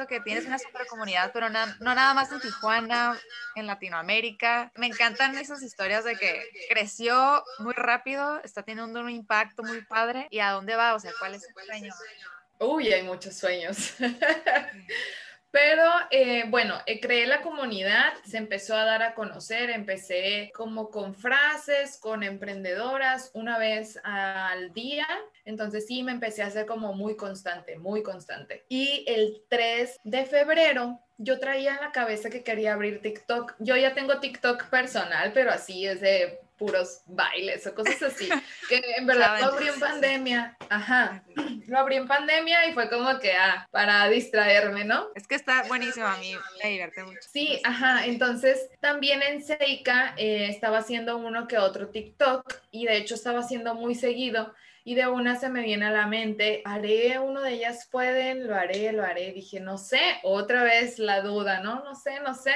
[0.09, 3.19] que tienes una super comunidad, pero no nada más en Tijuana,
[3.55, 4.73] en Latinoamérica.
[4.77, 10.27] Me encantan esas historias de que creció muy rápido, está teniendo un impacto muy padre
[10.31, 11.95] y a dónde va, o sea, cuál es su sueño.
[12.61, 13.95] Uy, hay muchos sueños.
[15.51, 20.91] Pero eh, bueno, eh, creé la comunidad, se empezó a dar a conocer, empecé como
[20.91, 25.07] con frases, con emprendedoras una vez al día.
[25.45, 28.67] Entonces sí, me empecé a hacer como muy constante, muy constante.
[28.69, 33.55] Y el 3 de febrero yo traía en la cabeza que quería abrir TikTok.
[33.59, 38.29] Yo ya tengo TikTok personal, pero así es de puros bailes o cosas así.
[38.69, 40.57] Que en verdad lo abrí en pandemia.
[40.69, 41.25] Ajá.
[41.67, 45.09] Lo abrí en pandemia y fue como que, ah, para distraerme, ¿no?
[45.15, 47.19] Es que está buenísimo, a mí me divierte mucho.
[47.33, 48.07] Sí, ajá.
[48.07, 53.41] Entonces, también en Seika eh, estaba haciendo uno que otro TikTok y de hecho estaba
[53.41, 54.55] haciendo muy seguido
[54.89, 58.55] y de una se me viene a la mente, haré uno de ellas pueden, lo
[58.55, 59.33] haré, lo haré.
[59.33, 61.85] Dije, no sé, otra vez la duda, ¿no?
[61.85, 62.55] No sé, no sé.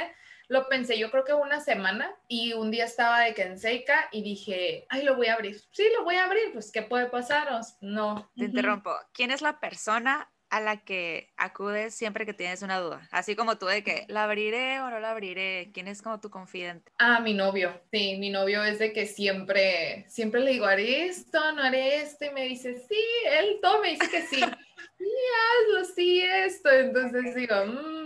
[0.49, 4.09] Lo pensé yo creo que una semana y un día estaba de que en seca
[4.12, 5.61] y dije, ay, lo voy a abrir.
[5.73, 7.77] Sí, lo voy a abrir, pues, ¿qué puede pasaros?
[7.83, 8.31] No.
[8.35, 8.95] Te interrumpo.
[9.12, 13.09] ¿Quién es la persona a la que acudes siempre que tienes una duda?
[13.11, 15.71] Así como tú de que, ¿la abriré o no la abriré?
[15.73, 16.93] ¿Quién es como tu confidente?
[16.99, 17.81] Ah, mi novio.
[17.91, 22.27] Sí, mi novio es de que siempre, siempre le digo, haré esto, no haré esto,
[22.27, 24.41] y me dice, sí, él todo me dice que sí.
[24.99, 25.11] sí,
[25.42, 26.71] hazlo, sí, esto.
[26.71, 28.03] Entonces digo, mmm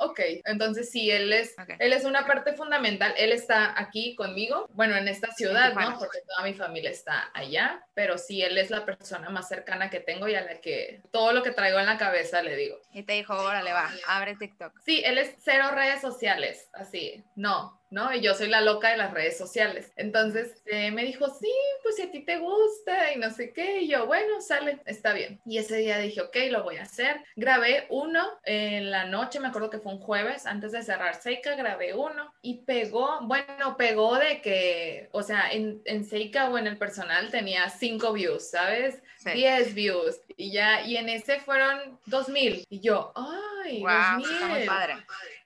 [0.00, 4.96] ok, entonces sí, él es, él es una parte fundamental, él está aquí conmigo, bueno,
[4.96, 5.98] en esta ciudad, ¿no?
[5.98, 10.00] Porque toda mi familia está allá, pero sí, él es la persona más cercana que
[10.00, 12.78] tengo y a la que todo lo que traigo en la cabeza le digo.
[12.92, 14.72] Y te dijo, órale, va, abre TikTok.
[14.84, 18.12] Sí, él es cero redes sociales, así, no, ¿no?
[18.14, 19.92] Y yo soy la loca de las redes sociales.
[19.96, 23.80] Entonces eh, me dijo, sí, pues si a ti te gusta y no sé qué.
[23.82, 25.40] Y yo, bueno, sale, está bien.
[25.44, 27.24] Y ese día dije, ok, lo voy a hacer.
[27.36, 31.54] Grabé uno en la noche, me acuerdo que fue un jueves, antes de cerrar Seika,
[31.56, 36.66] grabé uno y pegó, bueno, pegó de que, o sea, en, en Seika o en
[36.66, 39.02] el personal tenía cinco views, ¿sabes?
[39.24, 44.66] 10 views y ya, y en ese fueron 2000 y yo, ay, wow, 2000.
[44.66, 44.94] padre.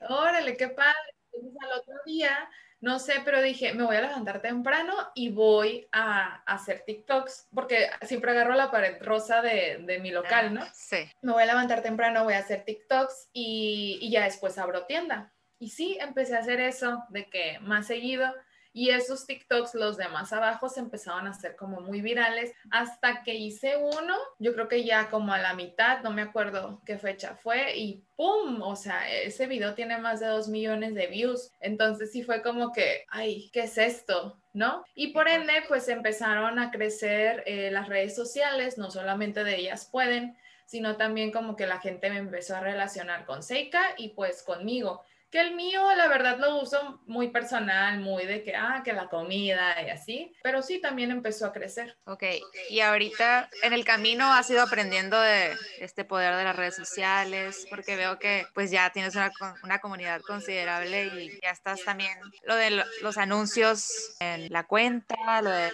[0.08, 1.13] Órale, qué padre.
[1.34, 2.48] Entonces al otro día,
[2.80, 7.88] no sé, pero dije, me voy a levantar temprano y voy a, hacer TikToks, porque
[8.02, 10.62] siempre agarro la pared rosa de, de mi local, ¿no?
[10.74, 11.08] Sí.
[11.22, 15.32] Me voy a levantar temprano, voy a hacer TikToks y, y ya después abro tienda.
[15.58, 18.32] Y sí, empecé a hacer eso, de que más seguido
[18.74, 23.22] y esos TikToks, los de más abajo, se empezaron a hacer como muy virales hasta
[23.22, 26.98] que hice uno, yo creo que ya como a la mitad, no me acuerdo qué
[26.98, 28.60] fecha fue, y ¡pum!
[28.62, 31.52] O sea, ese video tiene más de dos millones de views.
[31.60, 34.36] Entonces sí fue como que, ay, ¿qué es esto?
[34.52, 34.84] ¿no?
[34.94, 39.88] Y por ende, pues empezaron a crecer eh, las redes sociales, no solamente de ellas
[39.90, 44.42] pueden, sino también como que la gente me empezó a relacionar con Seika y pues
[44.42, 45.04] conmigo.
[45.34, 49.08] Que el mío, la verdad, lo uso muy personal, muy de que, ah, que la
[49.08, 51.98] comida y así, pero sí también empezó a crecer.
[52.04, 52.22] Ok,
[52.70, 57.66] y ahorita en el camino has ido aprendiendo de este poder de las redes sociales,
[57.68, 59.32] porque veo que pues ya tienes una,
[59.64, 65.50] una comunidad considerable y ya estás también, lo de los anuncios en la cuenta, lo
[65.50, 65.72] de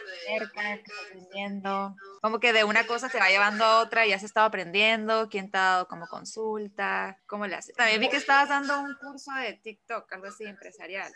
[2.21, 5.51] como que de una cosa se va llevando a otra y has estado aprendiendo, quién
[5.51, 7.75] te ha dado como consulta, cómo le haces.
[7.77, 11.11] También vi que estabas dando un curso de TikTok, algo así empresarial.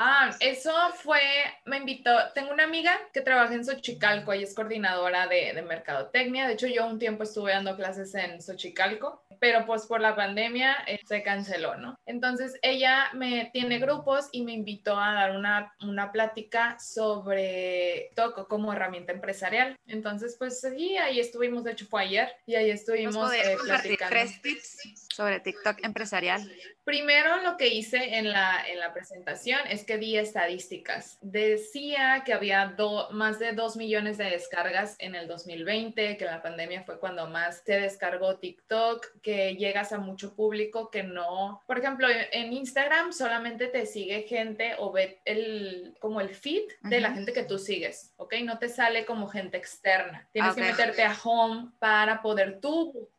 [0.00, 1.20] Ah, eso fue,
[1.64, 6.46] me invitó, tengo una amiga que trabaja en Xochicalco, ella es coordinadora de, de, mercadotecnia,
[6.46, 10.76] de hecho yo un tiempo estuve dando clases en Xochicalco, pero pues por la pandemia
[10.86, 11.96] eh, se canceló, ¿no?
[12.06, 18.46] Entonces ella me tiene grupos y me invitó a dar una, una plática sobre TikTok
[18.46, 19.76] como herramienta empresarial.
[19.88, 24.10] Entonces pues sí, ahí estuvimos, de hecho fue ayer, y ahí estuvimos eh, platicando.
[24.10, 26.48] Tres tips sobre TikTok empresarial.
[26.84, 31.18] Primero lo que hice en la, en la presentación es que di estadísticas.
[31.20, 32.76] Decía que había
[33.10, 37.62] más de 2 millones de descargas en el 2020, que la pandemia fue cuando más
[37.66, 43.66] se descargó TikTok, que llegas a mucho público que no, por ejemplo, en Instagram solamente
[43.66, 48.14] te sigue gente o ve el, como el feed de la gente que tú sigues,
[48.18, 48.34] ¿ok?
[48.44, 50.28] No te sale como gente externa.
[50.32, 53.10] Tienes que meterte a home para poder tú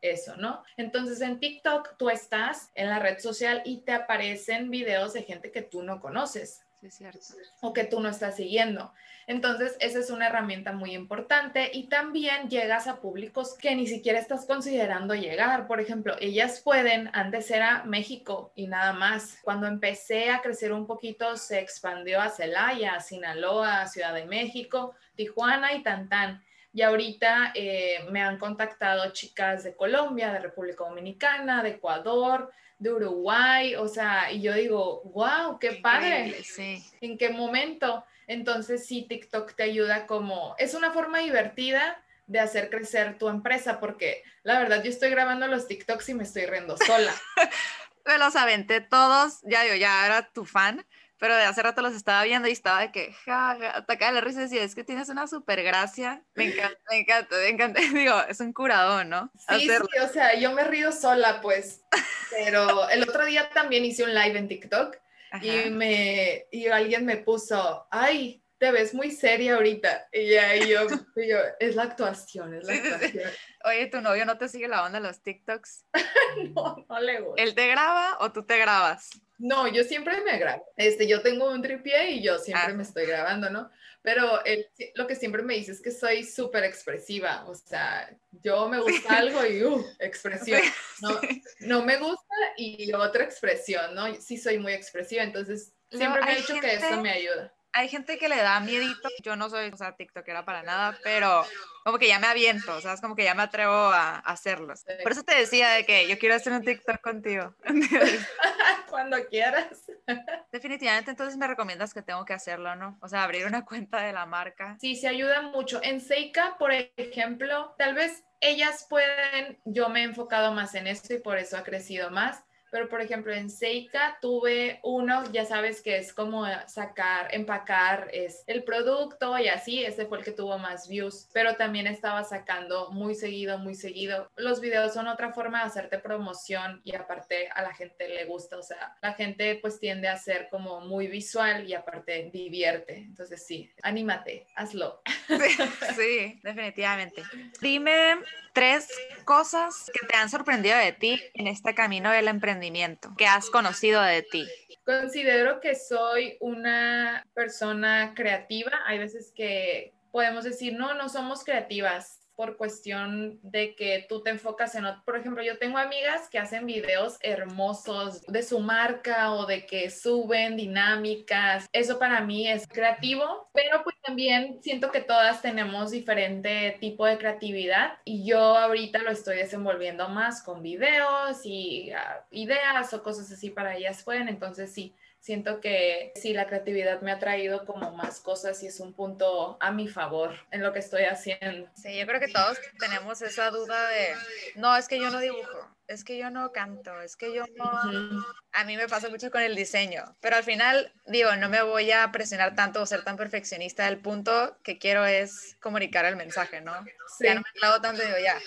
[0.00, 0.62] eso, ¿no?
[0.76, 5.50] Entonces en TikTok tú estás en la red social y te aparecen videos de gente
[5.50, 6.62] que tú no conoces.
[6.82, 7.20] es cierto.
[7.60, 8.92] O que tú no estás siguiendo.
[9.26, 14.18] Entonces, esa es una herramienta muy importante y también llegas a públicos que ni siquiera
[14.18, 15.66] estás considerando llegar.
[15.66, 19.38] Por ejemplo, ellas pueden, antes era México y nada más.
[19.42, 25.72] Cuando empecé a crecer un poquito, se expandió a Celaya, Sinaloa, Ciudad de México, Tijuana
[25.72, 26.44] y Tantán.
[26.74, 32.92] Y ahorita eh, me han contactado chicas de Colombia, de República Dominicana, de Ecuador, de
[32.92, 36.42] Uruguay, o sea, y yo digo, wow, qué padre.
[36.42, 36.84] Sí.
[37.00, 38.04] ¿En qué momento?
[38.26, 43.78] Entonces sí, TikTok te ayuda como, es una forma divertida de hacer crecer tu empresa,
[43.78, 47.14] porque la verdad yo estoy grabando los TikToks y me estoy riendo sola.
[48.04, 50.84] me los aventé todos, ya yo ya era tu fan,
[51.24, 54.20] pero de hace rato los estaba viendo y estaba de que, ja, ja, atacaba la
[54.20, 57.80] risa y decía, es que tienes una super gracia, me encanta, me encanta, me encanta,
[57.80, 59.32] digo, es un curador, ¿no?
[59.48, 61.82] Sí, sí, o sea, yo me río sola, pues,
[62.30, 64.98] pero el otro día también hice un live en TikTok
[65.40, 70.08] y, me, y alguien me puso, ay, te ves muy seria ahorita.
[70.12, 73.30] Y ya yo, yo, es la actuación, es la actuación.
[73.64, 75.86] Oye, ¿tu novio no te sigue la onda de los TikToks?
[76.54, 77.42] no, no le gusta.
[77.42, 79.10] ¿Él te graba o tú te grabas?
[79.44, 80.64] No, yo siempre me grabo.
[80.74, 82.74] Este, yo tengo un tripié y yo siempre ah.
[82.74, 83.70] me estoy grabando, ¿no?
[84.00, 87.44] Pero él, lo que siempre me dice es que soy súper expresiva.
[87.46, 88.10] O sea,
[88.42, 90.62] yo me gusta algo y, uh, expresión.
[91.02, 91.20] No,
[91.60, 94.18] no me gusta y otra expresión, ¿no?
[94.18, 98.18] Sí soy muy expresiva, entonces siempre me ha dicho que eso me ayuda hay gente
[98.18, 99.08] que le da miedito.
[99.22, 101.44] Yo no soy, o sea, TikTokera para nada, pero
[101.84, 104.84] como que ya me aviento, o sea, es como que ya me atrevo a, hacerlos.
[105.02, 107.54] Por eso te decía de que yo quiero hacer un TikTok contigo.
[108.88, 109.90] Cuando quieras.
[110.52, 112.96] Definitivamente, entonces me recomiendas que tengo que hacerlo, ¿no?
[113.02, 114.78] O sea, abrir una cuenta de la marca.
[114.80, 115.80] Sí, se ayuda mucho.
[115.82, 121.12] En Seika, por ejemplo, tal vez ellas pueden, yo me he enfocado más en esto
[121.12, 125.80] y por eso ha crecido más pero por ejemplo en Seika tuve uno, ya sabes
[125.80, 130.58] que es como sacar, empacar es el producto y así, ese fue el que tuvo
[130.58, 134.28] más views, pero también estaba sacando muy seguido, muy seguido.
[134.34, 138.58] Los videos son otra forma de hacerte promoción y aparte a la gente le gusta,
[138.58, 143.46] o sea, la gente pues tiende a ser como muy visual y aparte divierte, entonces
[143.46, 145.00] sí, anímate, hazlo.
[145.94, 147.22] sí definitivamente.
[147.60, 148.16] Dime
[148.54, 148.88] tres
[149.26, 154.00] cosas que te han sorprendido de ti en este camino del emprendimiento, que has conocido
[154.00, 154.48] de ti.
[154.86, 158.70] Considero que soy una persona creativa.
[158.86, 164.30] Hay veces que podemos decir, no, no somos creativas por cuestión de que tú te
[164.30, 169.46] enfocas en, por ejemplo, yo tengo amigas que hacen videos hermosos de su marca o
[169.46, 171.66] de que suben dinámicas.
[171.72, 177.18] Eso para mí es creativo, pero pues también siento que todas tenemos diferente tipo de
[177.18, 183.30] creatividad y yo ahorita lo estoy desenvolviendo más con videos y ah, ideas o cosas
[183.30, 184.94] así para ellas pueden, entonces sí
[185.24, 189.56] siento que sí, la creatividad me ha traído como más cosas y es un punto
[189.58, 191.66] a mi favor en lo que estoy haciendo.
[191.74, 194.14] Sí, yo creo que todos tenemos esa duda de,
[194.56, 198.22] no, es que yo no dibujo, es que yo no canto, es que yo no...
[198.52, 201.90] A mí me pasa mucho con el diseño, pero al final, digo, no me voy
[201.90, 203.88] a presionar tanto o ser tan perfeccionista.
[203.88, 206.84] El punto que quiero es comunicar el mensaje, ¿no?
[207.16, 207.24] Sí.
[207.24, 208.38] Ya no me clavo tanto, digo, ya,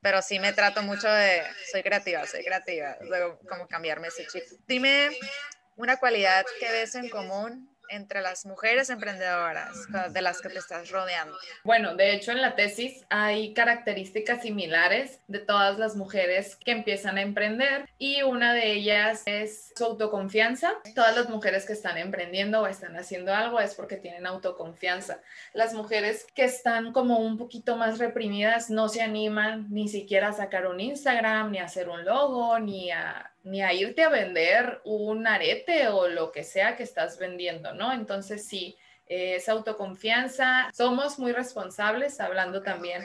[0.00, 2.96] pero sí me trato mucho de, soy creativa, soy creativa,
[3.46, 4.42] como cambiarme ese chip.
[4.66, 5.10] Dime
[5.76, 10.90] una cualidad que ves en común entre las mujeres emprendedoras de las que te estás
[10.90, 11.36] rodeando?
[11.62, 17.18] Bueno, de hecho en la tesis hay características similares de todas las mujeres que empiezan
[17.18, 20.72] a emprender y una de ellas es su autoconfianza.
[20.94, 25.20] Todas las mujeres que están emprendiendo o están haciendo algo es porque tienen autoconfianza.
[25.52, 30.32] Las mujeres que están como un poquito más reprimidas no se animan ni siquiera a
[30.32, 34.80] sacar un Instagram, ni a hacer un logo, ni a ni a irte a vender
[34.84, 37.92] un arete o lo que sea que estás vendiendo, ¿no?
[37.92, 38.76] Entonces sí,
[39.06, 43.04] es autoconfianza, somos muy responsables, hablando también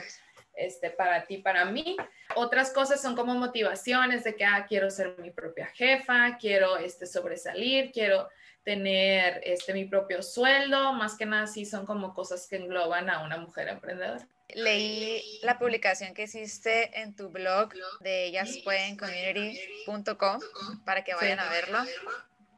[0.54, 1.96] este, para ti, para mí.
[2.34, 7.06] Otras cosas son como motivaciones de que, ah, quiero ser mi propia jefa, quiero este,
[7.06, 8.28] sobresalir, quiero
[8.64, 13.22] tener este, mi propio sueldo, más que nada sí son como cosas que engloban a
[13.24, 14.26] una mujer emprendedora.
[14.54, 20.40] Leí la publicación que hiciste en tu blog de ellaspuedencommunity.com
[20.84, 21.84] para que vayan a verlo.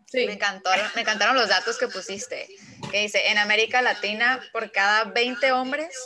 [0.07, 0.25] Sí.
[0.27, 2.49] Me, encantó, me encantaron los datos que pusiste,
[2.91, 5.97] que dice, en América Latina, por cada 20 hombres,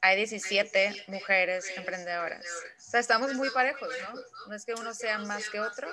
[0.00, 2.46] hay 17 mujeres emprendedoras.
[2.78, 4.14] O sea, estamos muy parejos, ¿no?
[4.48, 5.88] No es que uno sea más que otro.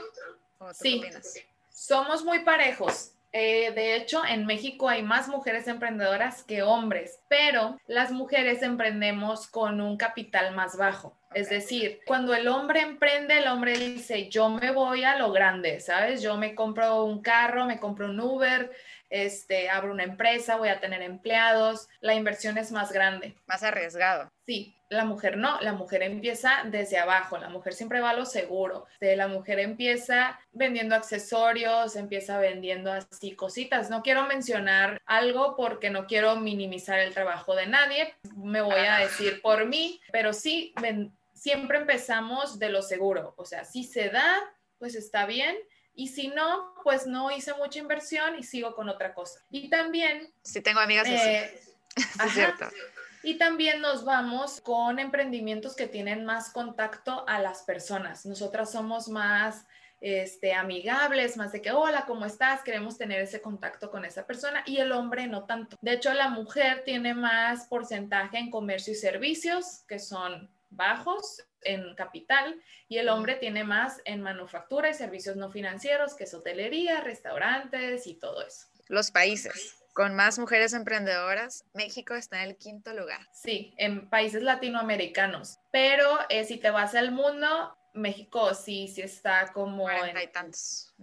[0.60, 1.34] ¿O tú sí, opinas?
[1.78, 3.12] somos muy parejos.
[3.34, 9.48] Eh, de hecho, en México hay más mujeres emprendedoras que hombres, pero las mujeres emprendemos
[9.48, 11.18] con un capital más bajo.
[11.34, 15.82] Es decir, cuando el hombre emprende, el hombre dice, yo me voy a lo grande,
[15.82, 16.22] ¿sabes?
[16.22, 18.72] Yo me compro un carro, me compro un Uber,
[19.10, 23.36] este, abro una empresa, voy a tener empleados, la inversión es más grande.
[23.46, 24.30] Más arriesgado.
[24.46, 28.26] Sí, la mujer no, la mujer empieza desde abajo, la mujer siempre va a lo
[28.26, 28.86] seguro.
[29.00, 33.90] La mujer empieza vendiendo accesorios, empieza vendiendo así cositas.
[33.90, 39.00] No quiero mencionar algo porque no quiero minimizar el trabajo de nadie, me voy a
[39.00, 40.74] decir por mí, pero sí,
[41.34, 44.40] siempre empezamos de lo seguro, o sea, si se da,
[44.80, 45.56] pues está bien
[45.98, 49.40] y si no, pues no hice mucha inversión y sigo con otra cosa.
[49.50, 50.32] Y también...
[50.44, 51.60] Sí, tengo amigas eh,
[51.96, 52.68] es cierto.
[53.24, 58.28] Y también nos vamos con emprendimientos que tienen más contacto a las personas.
[58.28, 59.66] Nosotras somos más
[60.00, 62.62] este, amigables, más de que, hola, ¿cómo estás?
[62.62, 65.78] Queremos tener ese contacto con esa persona y el hombre no tanto.
[65.82, 70.48] De hecho, la mujer tiene más porcentaje en comercio y servicios, que son
[70.78, 76.24] bajos en capital y el hombre tiene más en manufactura y servicios no financieros, que
[76.24, 78.68] es hotelería, restaurantes y todo eso.
[78.88, 83.20] Los países con más mujeres emprendedoras, México está en el quinto lugar.
[83.34, 89.52] Sí, en países latinoamericanos, pero eh, si te vas al mundo, México sí, sí está
[89.54, 89.86] como...
[89.86, 90.94] Cuarenta y tantos.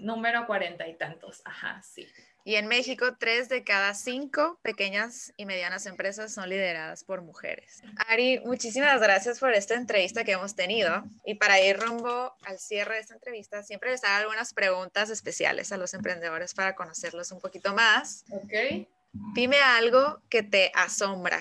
[0.00, 2.04] número cuarenta y tantos, ajá, sí.
[2.44, 7.82] Y en México, tres de cada cinco pequeñas y medianas empresas son lideradas por mujeres.
[8.08, 11.04] Ari, muchísimas gracias por esta entrevista que hemos tenido.
[11.24, 15.70] Y para ir rumbo al cierre de esta entrevista, siempre les hago algunas preguntas especiales
[15.72, 18.24] a los emprendedores para conocerlos un poquito más.
[18.30, 18.86] Ok.
[19.34, 21.40] Dime algo que te asombra.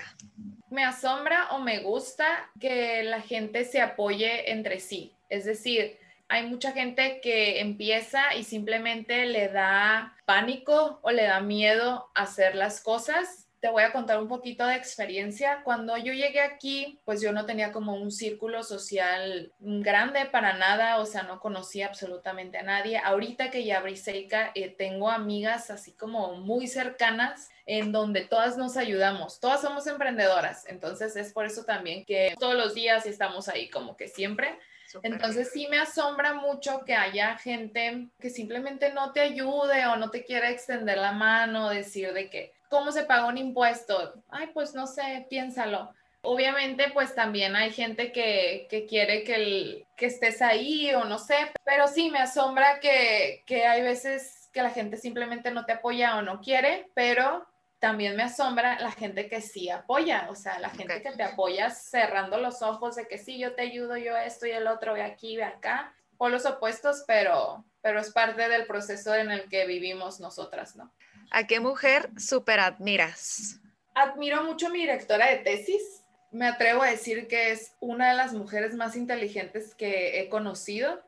[0.70, 5.16] Me asombra o me gusta que la gente se apoye entre sí.
[5.30, 5.98] Es decir,
[6.32, 12.56] hay mucha gente que empieza y simplemente le da pánico o le da miedo hacer
[12.56, 13.50] las cosas.
[13.60, 15.62] Te voy a contar un poquito de experiencia.
[15.66, 21.00] Cuando yo llegué aquí, pues yo no tenía como un círculo social grande para nada,
[21.00, 22.98] o sea, no conocía absolutamente a nadie.
[22.98, 28.56] Ahorita que ya abrí Seika, eh, tengo amigas así como muy cercanas en donde todas
[28.56, 33.48] nos ayudamos, todas somos emprendedoras, entonces es por eso también que todos los días estamos
[33.48, 34.58] ahí como que siempre
[35.04, 40.10] entonces sí me asombra mucho que haya gente que simplemente no te ayude o no
[40.10, 44.14] te quiera extender la mano, decir de que, ¿cómo se paga un impuesto?
[44.30, 45.94] Ay, pues no sé, piénsalo.
[46.24, 51.88] Obviamente, pues también hay gente que, quiere que, que estés ahí o no sé, pero
[51.88, 56.22] sí me asombra que, que hay veces que la gente simplemente no te apoya o
[56.22, 57.48] no quiere, pero
[57.82, 61.72] también me asombra la gente que sí apoya, o sea, la gente que te apoya
[61.72, 65.02] cerrando los ojos de que sí, yo te ayudo, yo esto y el otro, ve
[65.02, 69.66] aquí, ve acá, por los opuestos, pero, pero es parte del proceso en el que
[69.66, 70.94] vivimos nosotras, ¿no?
[71.32, 73.60] ¿A qué mujer super admiras?
[73.96, 76.04] Admiro mucho a mi directora de tesis.
[76.30, 81.02] Me atrevo a decir que es una de las mujeres más inteligentes que he conocido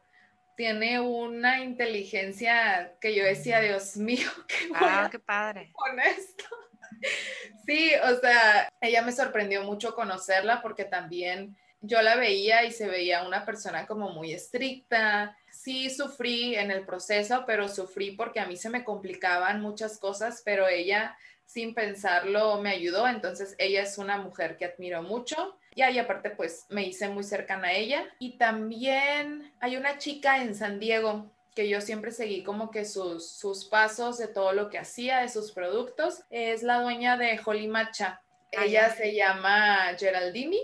[0.55, 5.71] tiene una inteligencia que yo decía, Dios mío, qué, ah, qué padre.
[5.73, 6.45] con esto.
[7.65, 12.87] Sí, o sea, ella me sorprendió mucho conocerla porque también yo la veía y se
[12.87, 15.37] veía una persona como muy estricta.
[15.51, 20.41] Sí sufrí en el proceso, pero sufrí porque a mí se me complicaban muchas cosas,
[20.45, 23.07] pero ella sin pensarlo me ayudó.
[23.07, 25.57] Entonces ella es una mujer que admiro mucho.
[25.75, 28.05] Y ahí aparte pues me hice muy cercana a ella.
[28.19, 33.29] Y también hay una chica en San Diego que yo siempre seguí como que sus,
[33.29, 36.23] sus pasos de todo lo que hacía, de sus productos.
[36.29, 38.21] Es la dueña de Holly Matcha.
[38.55, 40.59] Ah, ella se llama Geraldini.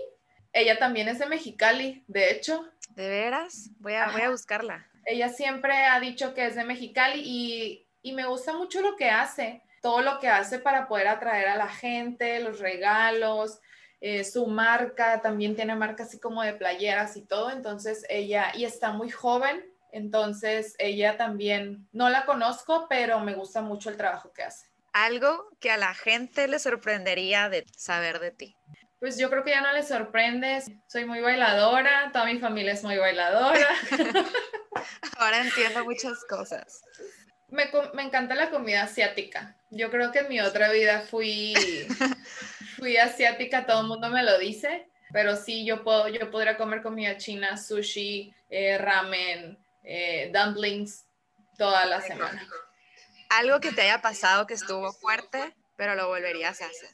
[0.52, 2.68] Ella también es de Mexicali, de hecho.
[2.90, 3.70] ¿De veras?
[3.78, 4.86] Voy a, voy a buscarla.
[5.06, 9.10] Ella siempre ha dicho que es de Mexicali y, y me gusta mucho lo que
[9.10, 13.60] hace, todo lo que hace para poder atraer a la gente, los regalos,
[14.00, 18.64] eh, su marca, también tiene marca así como de playeras y todo, entonces ella, y
[18.64, 24.32] está muy joven, entonces ella también, no la conozco, pero me gusta mucho el trabajo
[24.32, 24.66] que hace.
[24.92, 28.56] Algo que a la gente le sorprendería de saber de ti.
[28.98, 32.82] Pues yo creo que ya no le sorprende, soy muy bailadora, toda mi familia es
[32.82, 33.68] muy bailadora.
[35.18, 36.82] Ahora entiendo muchas cosas.
[37.50, 39.56] Me, me, encanta la comida asiática.
[39.70, 41.54] Yo creo que en mi otra vida fui
[42.80, 46.82] fui asiática, todo el mundo me lo dice, pero sí, yo, puedo, yo podría comer
[46.82, 51.04] comida china, sushi, eh, ramen, eh, dumplings
[51.58, 52.46] toda la semana.
[53.28, 56.90] Algo que te haya pasado que estuvo fuerte, pero lo volverías a hacer.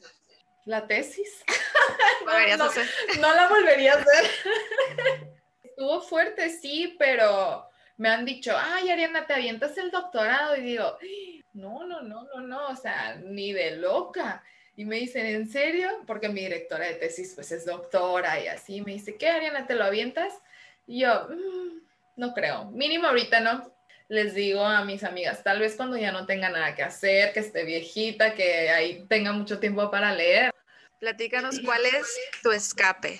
[0.65, 1.43] La tesis.
[2.25, 2.89] ¿Volverías a hacer?
[3.19, 4.31] no la volvería a hacer.
[5.63, 10.55] estuvo fuerte, sí, pero me han dicho, ay, Ariana, te avientas el doctorado.
[10.55, 10.97] Y digo,
[11.53, 14.43] no, no, no, no, no, o sea, ni de loca.
[14.75, 15.89] Y me dicen, ¿en serio?
[16.05, 18.81] Porque mi directora de tesis pues es doctora y así.
[18.81, 20.33] Me dice, ¿qué, Ariana, te lo avientas?
[20.85, 21.81] Y yo, mm,
[22.15, 22.65] no creo.
[22.65, 23.73] Mínimo ahorita no.
[24.07, 27.41] les digo a mis amigas, tal vez cuando ya no tenga nada que hacer, que
[27.41, 30.53] esté viejita, que ahí tenga mucho tiempo para leer.
[30.99, 32.07] Platícanos cuál es
[32.41, 33.19] tu escape.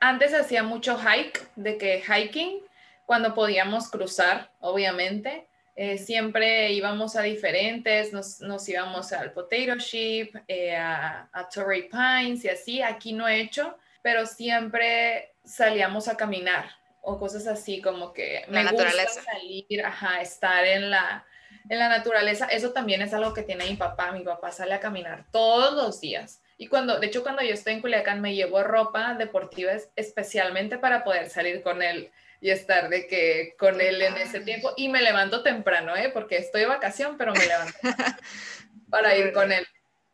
[0.00, 2.60] Antes hacía mucho hike, de que hiking,
[3.06, 5.48] cuando podíamos cruzar, obviamente.
[5.76, 12.44] Eh, siempre íbamos a diferentes, nos, íbamos al Potato Ship, eh, a, a Torrey Pines
[12.44, 12.80] y así.
[12.80, 16.70] Aquí no he hecho, pero siempre salíamos a caminar
[17.04, 21.24] o cosas así como que me gusta salir, ajá, estar en la,
[21.68, 22.46] en la naturaleza.
[22.46, 24.12] Eso también es algo que tiene mi papá.
[24.12, 26.40] Mi papá sale a caminar todos los días.
[26.56, 31.04] Y cuando, de hecho, cuando yo estoy en Culiacán, me llevo ropa deportiva especialmente para
[31.04, 32.10] poder salir con él
[32.44, 34.74] y estar de que con él en ese tiempo.
[34.76, 36.10] Y me levanto temprano, ¿eh?
[36.12, 37.78] Porque estoy de vacación, pero me levanto
[38.90, 39.66] para ir con él.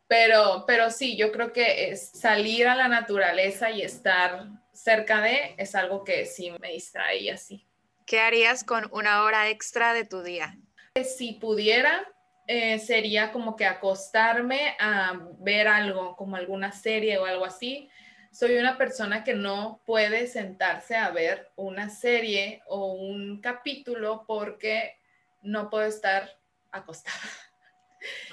[0.06, 5.56] Pero, pero sí, yo creo que es salir a la naturaleza y estar cerca de
[5.58, 7.66] es algo que sí me distrae y así.
[8.06, 10.56] ¿Qué harías con una hora extra de tu día?
[11.02, 12.06] Si pudiera,
[12.46, 17.90] eh, sería como que acostarme a ver algo, como alguna serie o algo así.
[18.30, 24.96] Soy una persona que no puede sentarse a ver una serie o un capítulo porque
[25.42, 26.30] no puedo estar
[26.70, 27.18] acostada.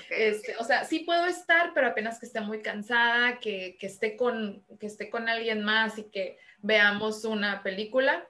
[0.09, 4.15] Este, o sea, sí puedo estar, pero apenas que esté muy cansada, que, que, esté
[4.15, 8.25] con, que esté con alguien más y que veamos una película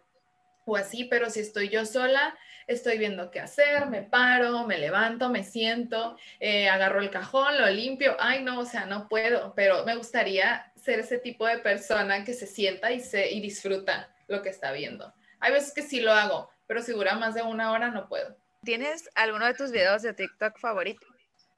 [0.65, 2.37] o así, pero si estoy yo sola,
[2.67, 7.67] estoy viendo qué hacer, me paro, me levanto, me siento, eh, agarro el cajón, lo
[7.69, 12.23] limpio, ay no, o sea, no puedo, pero me gustaría ser ese tipo de persona
[12.23, 15.13] que se sienta y, se, y disfruta lo que está viendo.
[15.39, 18.35] Hay veces que sí lo hago, pero si dura más de una hora no puedo.
[18.63, 21.05] ¿Tienes alguno de tus videos de TikTok favorito?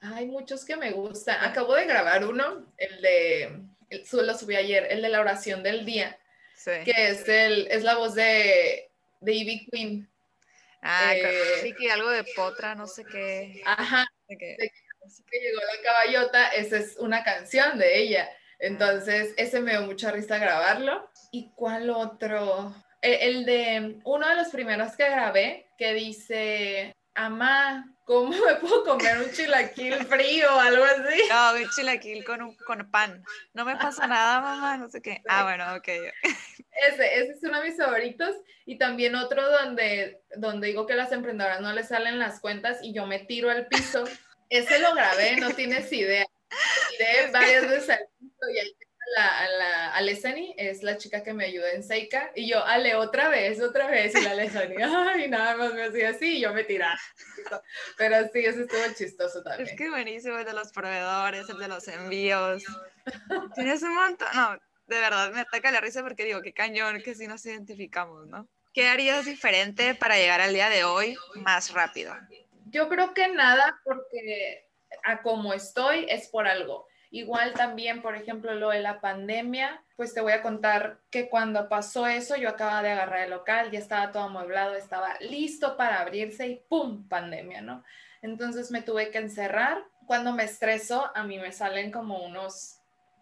[0.01, 1.43] Hay muchos que me gustan.
[1.43, 3.43] Acabo de grabar uno, el de,
[3.89, 6.18] el, lo subí ayer, el de la oración del día,
[6.64, 8.91] que es, el, es la voz de,
[9.22, 10.10] de Ivy Queen.
[10.82, 13.62] Ah, eh, sí, que algo de potra, no sé qué.
[13.66, 14.06] Ajá.
[14.28, 18.30] Que, que llegó la caballota, esa es una canción de ella.
[18.60, 21.10] Entonces, ese me dio mucha risa grabarlo.
[21.32, 22.76] ¿Y cuál otro?
[23.02, 28.84] E, el de uno de los primeros que grabé, que dice, Amá, ¿cómo me puedo
[28.84, 31.22] comer un chilaquil frío o algo así?
[31.30, 33.24] No, un chilaquil con, un, con pan.
[33.53, 35.22] No me pasa nada, mamá, no sé qué.
[35.28, 35.88] Ah, bueno, ok.
[35.88, 38.36] Ese, ese es uno de mis favoritos.
[38.66, 42.93] Y también otro donde, donde digo que las emprendedoras no les salen las cuentas y
[42.93, 44.05] yo me tiro al piso.
[44.49, 46.26] Ese lo grabé, no tienes idea.
[46.89, 48.76] Tiré varias veces al piso y ahí
[49.16, 53.30] la, la Alessani, es la chica que me ayuda en Seika, y yo, Ale, otra
[53.30, 56.64] vez, otra vez, y la Alessani, ay, nada más me hacía así, y yo me
[56.64, 56.99] tiraba.
[57.97, 59.70] Pero sí, eso estuvo chistoso también.
[59.70, 62.64] Es que buenísimo, el de los proveedores, el de los envíos.
[63.55, 67.16] Tienes un montón, no, de verdad, me ataca la risa porque digo, qué cañón que
[67.16, 68.47] sí nos identificamos, ¿no?
[68.74, 72.16] ¿Qué harías diferente para llegar al día de hoy más rápido?
[72.68, 74.68] Yo creo que nada, porque
[75.03, 80.14] a como estoy es por algo Igual también, por ejemplo, lo de la pandemia, pues
[80.14, 83.80] te voy a contar que cuando pasó eso, yo acababa de agarrar el local, ya
[83.80, 87.07] estaba todo amueblado, estaba listo para abrirse y ¡pum!
[87.07, 87.84] pandemia, ¿no?
[88.22, 89.84] Entonces me tuve que encerrar.
[90.05, 92.80] Cuando me estreso, a mí me salen como unos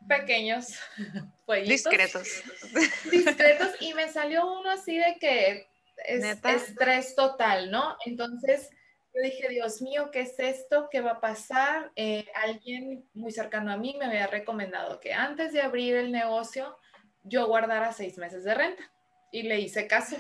[0.08, 0.80] pequeños
[1.46, 1.92] fueguitos.
[1.92, 2.28] Discretos.
[3.12, 3.70] Discretos.
[3.80, 5.68] Y me salió uno así de que
[6.06, 7.98] es estrés total, ¿no?
[8.06, 8.70] Entonces
[9.22, 10.90] dije, Dios mío, ¿qué es esto?
[10.92, 11.92] ¿Qué va a pasar?
[11.96, 16.78] Eh, alguien muy cercano a mí me había recomendado que antes de abrir el negocio
[17.24, 18.84] yo guardara seis meses de renta
[19.32, 20.18] y le hice caso.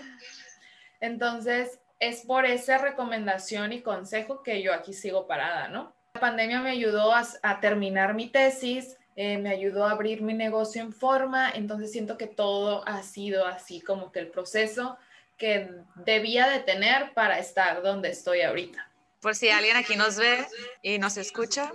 [1.00, 5.96] Entonces, es por esa recomendación y consejo que yo aquí sigo parada, ¿no?
[6.14, 10.82] La pandemia me ayudó a, terminar mi tesis, eh, me ayudó a abrir mi negocio
[10.82, 14.98] en forma, entonces siento que todo ha sido así como que el proceso
[15.38, 18.87] que debía de tener para estar donde estoy ahorita.
[19.22, 20.46] Por si alguien aquí nos ve
[20.82, 21.72] y nos escucha,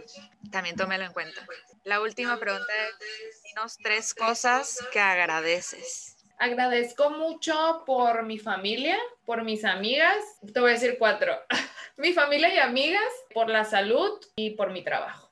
[0.50, 1.46] también tómelo en cuenta.
[1.84, 6.16] La última pregunta es, dinos tres cosas que agradeces.
[6.38, 10.16] Agradezco mucho por mi familia, por mis amigas,
[10.52, 11.36] te voy a decir cuatro,
[11.96, 15.31] mi familia y amigas, por la salud y por mi trabajo.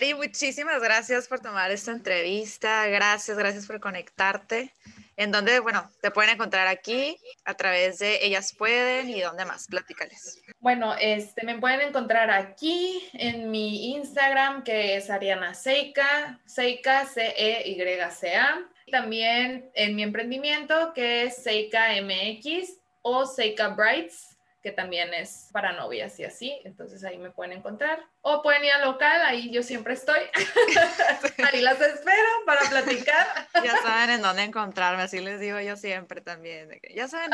[0.00, 4.72] Y muchísimas gracias por tomar esta entrevista, gracias, gracias por conectarte.
[5.18, 9.66] En donde, bueno, te pueden encontrar aquí a través de Ellas Pueden y dónde más,
[9.66, 10.42] platícales.
[10.58, 18.60] Bueno, este, me pueden encontrar aquí en mi Instagram, que es Ariana Seika, Seika, C-E-Y-C-A.
[18.90, 24.35] También en mi emprendimiento, que es Seika MX o Seika Brights,
[24.66, 26.60] que también es para novias y así.
[26.64, 28.04] Entonces ahí me pueden encontrar.
[28.20, 30.18] O pueden ir al local, ahí yo siempre estoy.
[31.52, 33.48] y las espero para platicar.
[33.62, 36.68] Ya saben en dónde encontrarme, así les digo yo siempre también.
[36.92, 37.30] Ya saben,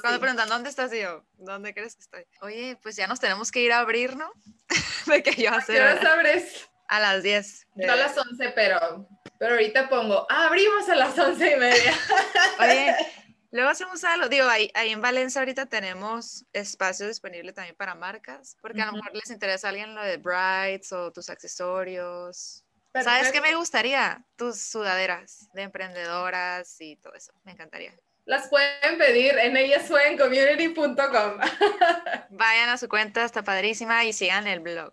[0.00, 2.24] cuando preguntan dónde estás, yo, ¿dónde crees que estoy?
[2.40, 4.30] Oye, pues ya nos tenemos que ir a abrir, ¿no?
[5.06, 5.98] de que yo hacer.
[5.98, 6.68] ¿Qué abres?
[6.86, 7.66] A las 10.
[7.74, 9.08] No a las 11, pero,
[9.40, 11.94] pero ahorita pongo, abrimos a las 11 y media.
[12.60, 12.94] Oye,
[13.50, 18.56] Luego hacemos algo, digo, ahí, ahí en Valencia ahorita tenemos espacio disponible también para marcas,
[18.60, 22.64] porque a lo mejor les interesa a alguien lo de brides o tus accesorios.
[22.94, 24.24] ¿Sabes qué me gustaría?
[24.36, 27.92] Tus sudaderas de emprendedoras y todo eso, me encantaría.
[28.24, 30.96] Las pueden pedir en ellasfuencommunity.com.
[32.30, 34.92] Vayan a su cuenta, está padrísima y sigan el blog.